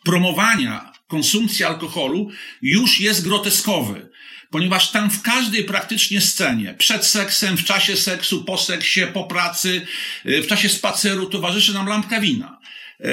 promowania 0.04 0.92
konsumpcji 1.07 1.64
alkoholu 1.64 2.31
już 2.62 3.00
jest 3.00 3.24
groteskowy, 3.24 4.11
ponieważ 4.50 4.90
tam 4.90 5.11
w 5.11 5.22
każdej 5.22 5.64
praktycznie 5.64 6.20
scenie, 6.20 6.74
przed 6.78 7.07
seksem, 7.07 7.57
w 7.57 7.64
czasie 7.64 7.96
seksu, 7.96 8.44
po 8.44 8.59
seksie, 8.59 9.00
po 9.14 9.24
pracy, 9.24 9.87
w 10.24 10.46
czasie 10.46 10.68
spaceru 10.68 11.26
towarzyszy 11.26 11.74
nam 11.74 11.87
lampka 11.87 12.20
wina. 12.20 12.59
E, 13.00 13.11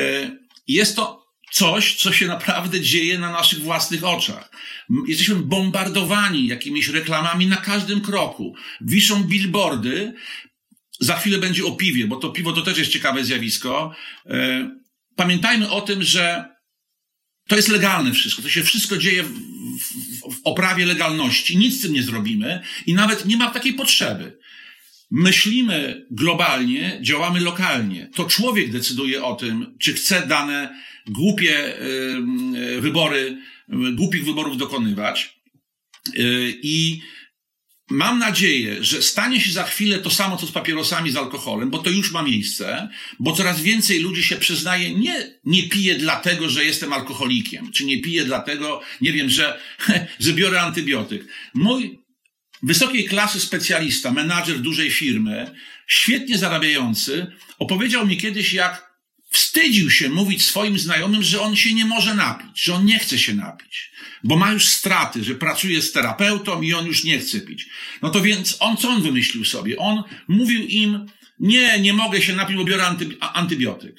jest 0.68 0.96
to 0.96 1.25
coś, 1.56 1.96
co 1.96 2.14
się 2.14 2.28
naprawdę 2.28 2.82
dzieje 2.82 3.20
na 3.20 3.32
naszych 3.32 3.60
własnych 3.60 4.04
oczach. 4.04 4.52
Jesteśmy 5.08 5.36
bombardowani 5.36 6.48
jakimiś 6.48 6.88
reklamami 6.88 7.48
na 7.48 7.56
każdym 7.56 8.02
kroku. 8.02 8.56
Wiszą 8.82 9.24
billboardy. 9.24 10.14
Za 11.00 11.18
chwilę 11.18 11.38
będzie 11.38 11.66
o 11.66 11.72
piwie, 11.72 12.08
bo 12.08 12.16
to 12.16 12.30
piwo 12.30 12.54
to 12.54 12.62
też 12.62 12.78
jest 12.78 12.92
ciekawe 12.92 13.26
zjawisko. 13.26 13.96
E, 14.26 14.70
pamiętajmy 15.16 15.72
o 15.72 15.82
tym, 15.82 16.04
że 16.04 16.46
to 17.48 17.56
jest 17.56 17.68
legalne 17.68 18.14
wszystko. 18.14 18.42
To 18.42 18.50
się 18.50 18.64
wszystko 18.64 18.98
dzieje 18.98 19.24
w, 19.24 19.30
w, 19.30 20.36
w 20.36 20.42
oprawie 20.44 20.86
legalności. 20.86 21.58
Nic 21.58 21.80
z 21.80 21.82
tym 21.82 21.94
nie 21.94 22.04
zrobimy 22.04 22.62
i 22.86 22.94
nawet 22.94 23.26
nie 23.26 23.38
ma 23.38 23.52
takiej 23.52 23.74
potrzeby. 23.74 24.38
Myślimy 25.12 26.06
globalnie, 26.12 27.00
działamy 27.02 27.40
lokalnie. 27.40 28.10
To 28.16 28.26
człowiek 28.26 28.72
decyduje 28.72 29.24
o 29.24 29.36
tym, 29.36 29.76
czy 29.80 29.94
chce 29.94 30.28
dane 30.28 30.86
głupie 31.08 31.74
wybory, 32.80 33.38
głupich 33.70 34.26
wyborów 34.26 34.58
dokonywać. 34.58 35.36
Y, 36.16 36.60
I 36.62 37.02
mam 37.90 38.20
nadzieję, 38.20 38.84
że 38.84 39.02
stanie 39.02 39.42
się 39.42 39.52
za 39.52 39.64
chwilę 39.64 40.00
to 40.00 40.10
samo, 40.10 40.38
co 40.38 40.48
z 40.48 40.52
papierosami, 40.52 41.12
z 41.12 41.16
alkoholem, 41.16 41.70
bo 41.70 41.78
to 41.78 41.90
już 41.90 42.12
ma 42.12 42.24
miejsce, 42.24 42.90
bo 43.20 43.34
coraz 43.34 43.62
więcej 43.62 44.00
ludzi 44.00 44.24
się 44.24 44.36
przyznaje, 44.36 44.96
nie, 44.96 45.40
nie 45.44 45.70
piję 45.70 45.96
dlatego, 45.96 46.50
że 46.50 46.66
jestem 46.66 46.94
alkoholikiem, 46.94 47.72
czy 47.72 47.86
nie 47.86 48.02
piję 48.02 48.26
dlatego, 48.26 48.82
nie 49.02 49.14
wiem, 49.14 49.30
że, 49.30 49.60
że 50.20 50.34
biorę 50.34 50.62
antybiotyk. 50.62 51.26
Mój 51.54 52.00
wysokiej 52.64 53.06
klasy 53.06 53.40
specjalista, 53.40 54.12
menadżer 54.12 54.60
dużej 54.60 54.92
firmy, 54.92 55.56
świetnie 55.88 56.38
zarabiający, 56.38 57.28
opowiedział 57.60 58.08
mi 58.08 58.18
kiedyś, 58.18 58.54
jak 58.54 58.95
wstydził 59.30 59.92
się 59.92 60.10
mówić 60.10 60.46
swoim 60.46 60.80
znajomym, 60.80 61.24
że 61.24 61.42
on 61.42 61.56
się 61.56 61.74
nie 61.74 61.86
może 61.86 62.16
napić, 62.16 62.64
że 62.64 62.74
on 62.74 62.86
nie 62.86 63.00
chce 63.00 63.20
się 63.20 63.34
napić, 63.34 63.92
bo 64.24 64.36
ma 64.36 64.52
już 64.52 64.68
straty, 64.68 65.24
że 65.24 65.36
pracuje 65.36 65.82
z 65.82 65.92
terapeutą 65.92 66.62
i 66.62 66.74
on 66.74 66.86
już 66.86 67.04
nie 67.04 67.20
chce 67.20 67.40
pić. 67.40 67.66
No 68.02 68.10
to 68.10 68.22
więc 68.22 68.58
on, 68.60 68.78
co 68.78 68.90
on 68.90 69.02
wymyślił 69.02 69.46
sobie? 69.46 69.78
On 69.78 70.04
mówił 70.28 70.62
im, 70.62 71.06
nie, 71.40 71.80
nie 71.80 71.94
mogę 71.94 72.22
się 72.22 72.36
napić, 72.36 72.58
bo 72.58 72.64
biorę 72.64 72.88
anty, 72.88 73.18
antybiotyk. 73.20 73.96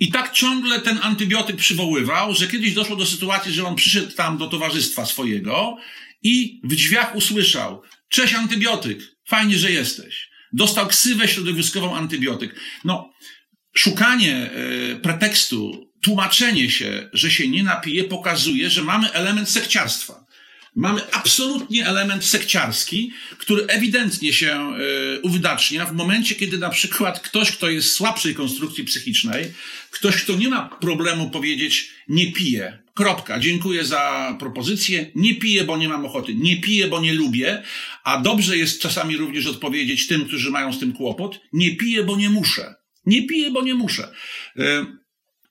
I 0.00 0.12
tak 0.12 0.32
ciągle 0.32 0.80
ten 0.80 0.98
antybiotyk 1.02 1.56
przywoływał, 1.56 2.34
że 2.34 2.48
kiedyś 2.48 2.72
doszło 2.72 2.96
do 2.96 3.06
sytuacji, 3.06 3.52
że 3.52 3.66
on 3.66 3.76
przyszedł 3.76 4.12
tam 4.12 4.38
do 4.38 4.46
towarzystwa 4.46 5.06
swojego 5.06 5.76
i 6.22 6.60
w 6.64 6.74
drzwiach 6.74 7.16
usłyszał, 7.16 7.82
cześć 8.08 8.34
antybiotyk, 8.34 8.98
fajnie, 9.26 9.58
że 9.58 9.72
jesteś. 9.72 10.28
Dostał 10.52 10.86
ksywę 10.86 11.28
środowiskową 11.28 11.96
antybiotyk. 11.96 12.60
No, 12.84 13.12
szukanie 13.78 14.50
e, 14.50 14.96
pretekstu, 14.96 15.90
tłumaczenie 16.02 16.70
się, 16.70 17.08
że 17.12 17.30
się 17.30 17.48
nie 17.48 17.62
napije, 17.62 18.04
pokazuje, 18.04 18.70
że 18.70 18.82
mamy 18.82 19.12
element 19.12 19.48
sekciarstwa. 19.48 20.26
Mamy 20.76 21.00
absolutnie 21.12 21.86
element 21.86 22.24
sekciarski, 22.24 23.12
który 23.38 23.66
ewidentnie 23.66 24.32
się 24.32 24.52
e, 24.52 25.20
uwydacznia 25.20 25.86
w 25.86 25.94
momencie, 25.94 26.34
kiedy 26.34 26.58
na 26.58 26.70
przykład 26.70 27.20
ktoś, 27.20 27.52
kto 27.52 27.70
jest 27.70 27.92
słabszej 27.92 28.34
konstrukcji 28.34 28.84
psychicznej, 28.84 29.52
ktoś, 29.90 30.16
kto 30.16 30.36
nie 30.36 30.48
ma 30.48 30.68
problemu 30.80 31.30
powiedzieć 31.30 31.90
nie 32.08 32.32
pije, 32.32 32.78
kropka, 32.94 33.38
dziękuję 33.38 33.84
za 33.84 34.36
propozycję, 34.38 35.10
nie 35.14 35.34
piję, 35.34 35.64
bo 35.64 35.76
nie 35.76 35.88
mam 35.88 36.04
ochoty, 36.04 36.34
nie 36.34 36.60
piję, 36.60 36.88
bo 36.88 37.00
nie 37.00 37.12
lubię, 37.12 37.62
a 38.04 38.20
dobrze 38.20 38.56
jest 38.56 38.82
czasami 38.82 39.16
również 39.16 39.46
odpowiedzieć 39.46 40.06
tym, 40.06 40.24
którzy 40.24 40.50
mają 40.50 40.72
z 40.72 40.78
tym 40.78 40.92
kłopot, 40.92 41.40
nie 41.52 41.76
piję, 41.76 42.04
bo 42.04 42.16
nie 42.16 42.30
muszę. 42.30 42.77
Nie 43.08 43.26
piję, 43.26 43.50
bo 43.50 43.62
nie 43.62 43.74
muszę. 43.74 44.12
E, 44.58 44.86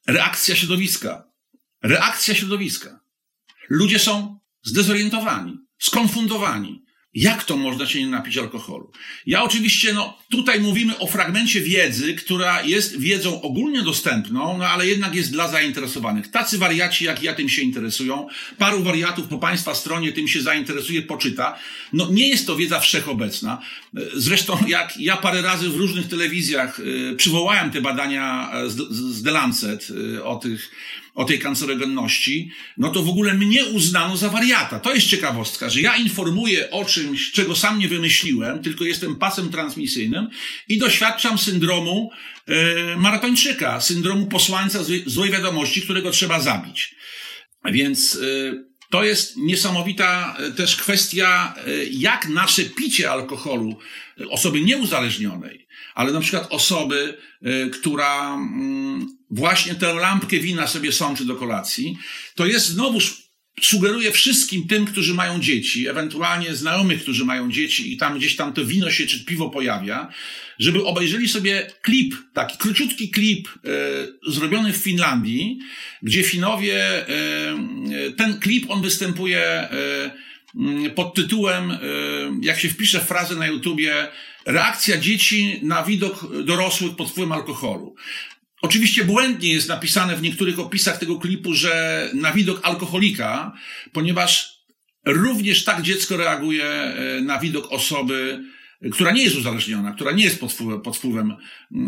reakcja 0.08 0.56
środowiska. 0.56 1.24
Reakcja 1.84 2.36
środowiska. 2.36 3.00
Ludzie 3.70 4.00
są 4.00 4.40
zdezorientowani. 4.64 5.58
skonfundowani. 5.80 6.84
Jak 7.18 7.44
to 7.44 7.58
można 7.58 7.86
się 7.86 8.00
nie 8.00 8.08
napić 8.08 8.38
alkoholu? 8.38 8.92
Ja 9.26 9.44
oczywiście, 9.44 9.94
no, 9.94 10.18
tutaj 10.30 10.60
mówimy 10.60 10.98
o 10.98 11.08
fragmencie 11.08 11.62
wiedzy, 11.62 12.14
która 12.14 12.64
jest 12.64 13.00
wiedzą 13.00 13.42
ogólnie 13.42 13.82
dostępną, 13.82 14.58
no 14.58 14.66
ale 14.66 14.88
jednak 14.88 15.16
jest 15.16 15.32
dla 15.32 15.48
zainteresowanych. 15.48 16.32
Tacy 16.32 16.58
wariaci 16.58 17.06
jak 17.06 17.24
ja 17.24 17.34
tym 17.34 17.50
się 17.50 17.62
interesują. 17.62 18.28
Paru 18.58 18.84
wariatów 18.84 19.28
po 19.28 19.38
Państwa 19.38 19.76
stronie 19.76 20.12
tym 20.12 20.28
się 20.28 20.42
zainteresuje, 20.42 21.02
poczyta. 21.02 21.60
No, 21.94 22.08
nie 22.12 22.28
jest 22.28 22.48
to 22.48 22.56
wiedza 22.56 22.80
wszechobecna. 22.80 23.62
Zresztą, 24.14 24.58
jak 24.68 24.98
ja 24.98 25.18
parę 25.18 25.42
razy 25.42 25.70
w 25.70 25.76
różnych 25.76 26.08
telewizjach 26.08 26.80
y, 26.80 27.16
przywołałem 27.18 27.72
te 27.72 27.82
badania 27.82 28.52
z, 28.68 28.94
z 28.94 29.24
The 29.24 29.32
Lancet 29.32 29.88
y, 29.90 30.24
o 30.24 30.36
tych, 30.36 30.72
o 31.18 31.26
tej 31.26 31.40
kancerogenności, 31.40 32.52
no 32.78 32.90
to 32.90 33.04
w 33.04 33.10
ogóle 33.10 33.34
mnie 33.34 33.66
uznano 33.66 34.18
za 34.18 34.30
wariata. 34.30 34.80
To 34.80 34.94
jest 34.94 35.08
ciekawostka, 35.08 35.70
że 35.70 35.82
ja 35.82 35.96
informuję 35.96 36.72
o 36.72 36.86
czymś, 36.86 37.32
czego 37.32 37.56
sam 37.56 37.80
nie 37.80 37.88
wymyśliłem, 37.88 38.64
tylko 38.64 38.84
jestem 38.84 39.16
pasem 39.16 39.50
transmisyjnym 39.50 40.30
i 40.68 40.78
doświadczam 40.78 41.38
syndromu 41.38 42.12
e, 42.46 42.96
maratończyka, 42.98 43.82
syndromu 43.82 44.28
posłańca 44.28 44.84
złej, 44.84 45.04
złej 45.06 45.32
wiadomości, 45.32 45.82
którego 45.82 46.12
trzeba 46.12 46.40
zabić. 46.40 46.96
Więc 47.66 48.16
e, 48.16 48.64
to 48.90 49.04
jest 49.04 49.38
niesamowita 49.38 50.38
e, 50.40 50.52
też 50.52 50.76
kwestia, 50.76 51.56
jak 51.92 52.30
nasze 52.30 52.64
picie 52.64 53.12
alkoholu 53.12 53.78
osoby 54.30 54.62
nieuzależnionej, 54.62 55.68
ale 55.96 56.12
na 56.12 56.20
przykład 56.20 56.48
osoby, 56.50 57.18
która 57.72 58.34
mm, 58.34 59.17
właśnie 59.30 59.76
tę 59.76 59.94
lampkę 59.94 60.38
wina 60.38 60.68
sobie 60.68 60.92
sączy 60.92 61.26
do 61.26 61.36
kolacji, 61.36 61.98
to 62.36 62.46
jest 62.46 62.68
znowuż 62.68 63.28
sugeruje 63.62 64.12
wszystkim 64.12 64.68
tym, 64.68 64.86
którzy 64.86 65.14
mają 65.14 65.40
dzieci, 65.40 65.88
ewentualnie 65.88 66.56
znajomych, 66.56 67.02
którzy 67.02 67.26
mają 67.26 67.52
dzieci 67.52 67.94
i 67.94 67.98
tam 67.98 68.18
gdzieś 68.18 68.36
tam 68.36 68.54
to 68.54 68.66
wino 68.66 68.92
się 68.92 69.08
czy 69.08 69.26
piwo 69.26 69.50
pojawia, 69.50 70.12
żeby 70.60 70.86
obejrzeli 70.86 71.30
sobie 71.30 71.72
klip, 71.82 72.16
taki 72.34 72.58
króciutki 72.58 73.10
klip 73.10 73.50
e, 73.50 74.32
zrobiony 74.32 74.74
w 74.74 74.78
Finlandii, 74.78 75.60
gdzie 76.02 76.24
Finowie, 76.24 77.08
e, 77.08 77.56
ten 78.18 78.40
klip 78.40 78.70
on 78.70 78.82
występuje 78.82 79.42
e, 79.42 80.12
pod 80.96 81.14
tytułem, 81.14 81.72
e, 81.72 81.78
jak 82.42 82.60
się 82.60 82.70
wpisze 82.70 83.00
frazę 83.00 83.36
na 83.36 83.48
YouTubie, 83.48 84.08
reakcja 84.46 84.98
dzieci 84.98 85.60
na 85.64 85.84
widok 85.84 86.44
dorosłych 86.44 86.96
pod 86.96 87.10
wpływem 87.12 87.32
alkoholu. 87.32 87.96
Oczywiście 88.62 89.06
błędnie 89.06 89.54
jest 89.54 89.70
napisane 89.70 90.16
w 90.16 90.22
niektórych 90.22 90.60
opisach 90.60 90.98
tego 90.98 91.20
klipu, 91.20 91.54
że 91.54 92.10
na 92.14 92.32
widok 92.34 92.60
alkoholika, 92.64 93.54
ponieważ 93.94 94.58
również 95.06 95.64
tak 95.64 95.82
dziecko 95.82 96.18
reaguje 96.18 96.66
e, 96.66 97.22
na 97.22 97.40
widok 97.40 97.72
osoby, 97.72 98.44
która 98.92 99.12
nie 99.12 99.24
jest 99.24 99.36
uzależniona, 99.36 99.92
która 99.92 100.12
nie 100.12 100.24
jest 100.24 100.40
pod 100.40 100.54
wpływem, 100.54 100.82
pod 100.82 100.98
wpływem, 100.98 101.34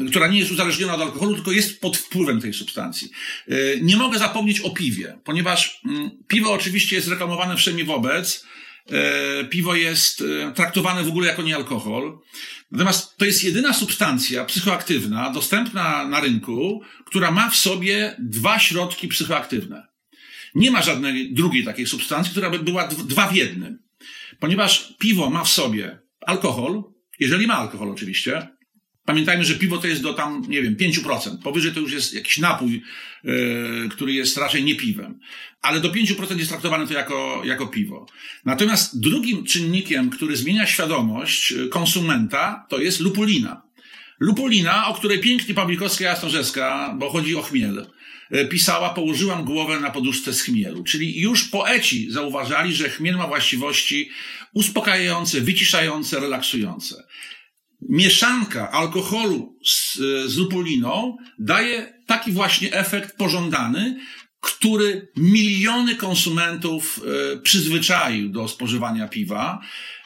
która 0.09 0.27
nie 0.27 0.39
jest 0.39 0.51
uzależniona 0.51 0.95
od 0.95 1.01
alkoholu, 1.01 1.35
tylko 1.35 1.51
jest 1.51 1.81
pod 1.81 1.97
wpływem 1.97 2.41
tej 2.41 2.53
substancji. 2.53 3.09
E, 3.47 3.55
nie 3.81 3.97
mogę 3.97 4.19
zapomnieć 4.19 4.61
o 4.61 4.69
piwie, 4.69 5.19
ponieważ 5.23 5.81
piwo 6.27 6.53
oczywiście 6.53 6.95
jest 6.95 7.07
reklamowane 7.07 7.57
wszędzie 7.57 7.83
wobec, 7.83 8.45
e, 8.45 8.49
piwo 9.49 9.75
jest 9.75 10.23
traktowane 10.55 11.03
w 11.03 11.07
ogóle 11.07 11.27
jako 11.27 11.41
niealkohol. 11.41 12.19
Natomiast 12.71 13.17
to 13.17 13.25
jest 13.25 13.43
jedyna 13.43 13.73
substancja 13.73 14.45
psychoaktywna 14.45 15.29
dostępna 15.29 16.07
na 16.07 16.19
rynku, 16.19 16.81
która 17.05 17.31
ma 17.31 17.49
w 17.49 17.55
sobie 17.55 18.15
dwa 18.19 18.59
środki 18.59 19.07
psychoaktywne. 19.07 19.87
Nie 20.55 20.71
ma 20.71 20.81
żadnej 20.81 21.33
drugiej 21.33 21.63
takiej 21.63 21.87
substancji, 21.87 22.31
która 22.31 22.49
by 22.49 22.59
była 22.59 22.87
dwa 22.87 23.27
w 23.27 23.35
jednym. 23.35 23.79
Ponieważ 24.39 24.93
piwo 24.99 25.29
ma 25.29 25.43
w 25.43 25.49
sobie 25.49 25.99
alkohol, 26.21 26.83
jeżeli 27.19 27.47
ma 27.47 27.53
alkohol 27.53 27.91
oczywiście, 27.91 28.47
Pamiętajmy, 29.09 29.45
że 29.45 29.55
piwo 29.55 29.77
to 29.77 29.87
jest 29.87 30.01
do 30.01 30.13
tam, 30.13 30.45
nie 30.47 30.61
wiem, 30.61 30.75
5%. 30.75 31.37
Powyżej 31.43 31.71
to 31.71 31.79
już 31.79 31.93
jest 31.93 32.13
jakiś 32.13 32.37
napój, 32.37 32.81
yy, 33.23 33.89
który 33.91 34.13
jest 34.13 34.37
raczej 34.37 34.63
nie 34.63 34.75
piwem. 34.75 35.19
Ale 35.61 35.79
do 35.79 35.89
5% 35.89 36.37
jest 36.37 36.49
traktowane 36.49 36.87
to 36.87 36.93
jako, 36.93 37.41
jako 37.45 37.67
piwo. 37.67 38.05
Natomiast 38.45 38.99
drugim 38.99 39.43
czynnikiem, 39.43 40.09
który 40.09 40.35
zmienia 40.35 40.67
świadomość 40.67 41.51
e, 41.51 41.67
konsumenta, 41.67 42.65
to 42.69 42.79
jest 42.79 42.99
lupulina. 42.99 43.61
Lupulina, 44.19 44.87
o 44.87 44.93
której 44.93 45.19
pięknie 45.19 45.53
Pawlikowska 45.53 46.05
Jasnorzewska, 46.05 46.95
bo 46.99 47.09
chodzi 47.09 47.35
o 47.35 47.41
chmiel, 47.41 47.87
e, 48.31 48.45
pisała, 48.45 48.89
położyłam 48.89 49.45
głowę 49.45 49.79
na 49.79 49.89
poduszce 49.91 50.33
z 50.33 50.41
chmielu. 50.41 50.83
Czyli 50.83 51.19
już 51.19 51.43
poeci 51.43 52.11
zauważali, 52.11 52.75
że 52.75 52.89
chmiel 52.89 53.15
ma 53.15 53.27
właściwości 53.27 54.09
uspokajające, 54.53 55.41
wyciszające, 55.41 56.19
relaksujące 56.19 57.03
mieszanka 57.81 58.71
alkoholu 58.71 59.57
z, 59.65 59.95
z 60.25 60.37
lupuliną 60.37 61.17
daje 61.39 61.93
taki 62.05 62.31
właśnie 62.31 62.73
efekt 62.73 63.17
pożądany, 63.17 63.99
który 64.41 65.07
miliony 65.17 65.95
konsumentów 65.95 67.01
e, 67.33 67.37
przyzwyczaił 67.37 68.29
do 68.29 68.47
spożywania 68.47 69.07
piwa 69.07 69.61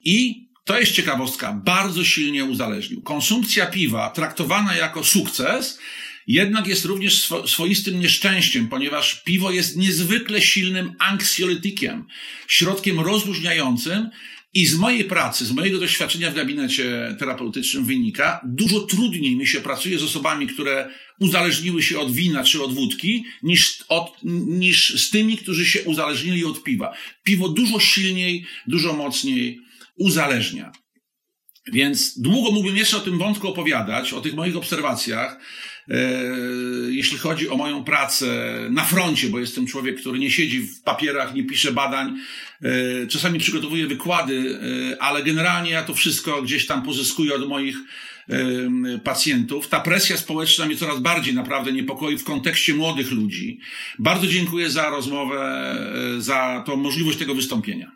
i 0.05 0.47
to 0.65 0.79
jest 0.79 0.91
ciekawostka, 0.91 1.53
bardzo 1.65 2.03
silnie 2.03 2.45
uzależnił. 2.45 3.01
Konsumpcja 3.01 3.65
piwa 3.65 4.09
traktowana 4.09 4.75
jako 4.75 5.03
sukces 5.03 5.79
jednak 6.27 6.67
jest 6.67 6.85
również 6.85 7.29
swoistym 7.45 7.99
nieszczęściem, 7.99 8.67
ponieważ 8.67 9.23
piwo 9.23 9.51
jest 9.51 9.77
niezwykle 9.77 10.41
silnym 10.41 10.93
anksjolytykiem, 10.99 12.05
środkiem 12.47 12.99
rozluźniającym, 12.99 14.09
i 14.53 14.65
z 14.65 14.75
mojej 14.75 15.03
pracy, 15.03 15.45
z 15.45 15.51
mojego 15.51 15.79
doświadczenia 15.79 16.31
w 16.31 16.35
gabinecie 16.35 17.15
terapeutycznym 17.19 17.85
wynika, 17.85 18.41
dużo 18.45 18.79
trudniej 18.79 19.35
mi 19.35 19.47
się 19.47 19.61
pracuje 19.61 19.99
z 19.99 20.03
osobami, 20.03 20.47
które 20.47 20.89
uzależniły 21.19 21.83
się 21.83 21.99
od 21.99 22.11
wina 22.11 22.43
czy 22.43 22.63
od 22.63 22.73
wódki, 22.73 23.25
niż, 23.43 23.83
od, 23.89 24.17
niż 24.47 25.01
z 25.01 25.09
tymi, 25.09 25.37
którzy 25.37 25.65
się 25.65 25.83
uzależnili 25.83 26.45
od 26.45 26.63
piwa. 26.63 26.93
Piwo 27.23 27.49
dużo 27.49 27.79
silniej, 27.79 28.45
dużo 28.67 28.93
mocniej 28.93 29.59
uzależnia. 29.97 30.71
Więc 31.71 32.19
długo 32.19 32.51
mógłbym 32.51 32.77
jeszcze 32.77 32.97
o 32.97 32.99
tym 32.99 33.17
wątku 33.17 33.47
opowiadać, 33.47 34.13
o 34.13 34.21
tych 34.21 34.33
moich 34.33 34.57
obserwacjach, 34.57 35.39
jeśli 36.89 37.17
chodzi 37.17 37.49
o 37.49 37.57
moją 37.57 37.83
pracę 37.83 38.57
na 38.69 38.85
froncie, 38.85 39.27
bo 39.27 39.39
jestem 39.39 39.67
człowiek, 39.67 39.99
który 39.99 40.19
nie 40.19 40.31
siedzi 40.31 40.59
w 40.59 40.81
papierach, 40.81 41.33
nie 41.33 41.43
pisze 41.43 41.71
badań, 41.71 42.17
e, 42.61 43.07
czasami 43.07 43.39
przygotowuję 43.39 43.87
wykłady, 43.87 44.59
e, 44.93 45.01
ale 45.01 45.23
generalnie 45.23 45.71
ja 45.71 45.83
to 45.83 45.93
wszystko 45.93 46.41
gdzieś 46.41 46.65
tam 46.65 46.83
pozyskuję 46.83 47.35
od 47.35 47.47
moich 47.47 47.77
pacjentów. 49.03 49.67
Ta 49.67 49.79
presja 49.79 50.17
społeczna 50.17 50.65
mnie 50.65 50.75
coraz 50.75 50.99
bardziej 50.99 51.33
naprawdę 51.33 51.71
niepokoi 51.71 52.17
w 52.17 52.23
kontekście 52.23 52.73
młodych 52.73 53.11
ludzi. 53.11 53.59
Bardzo 53.99 54.27
dziękuję 54.27 54.69
za 54.69 54.89
rozmowę, 54.89 55.75
za 56.17 56.63
tą 56.65 56.75
możliwość 56.75 57.17
tego 57.17 57.35
wystąpienia. 57.35 57.91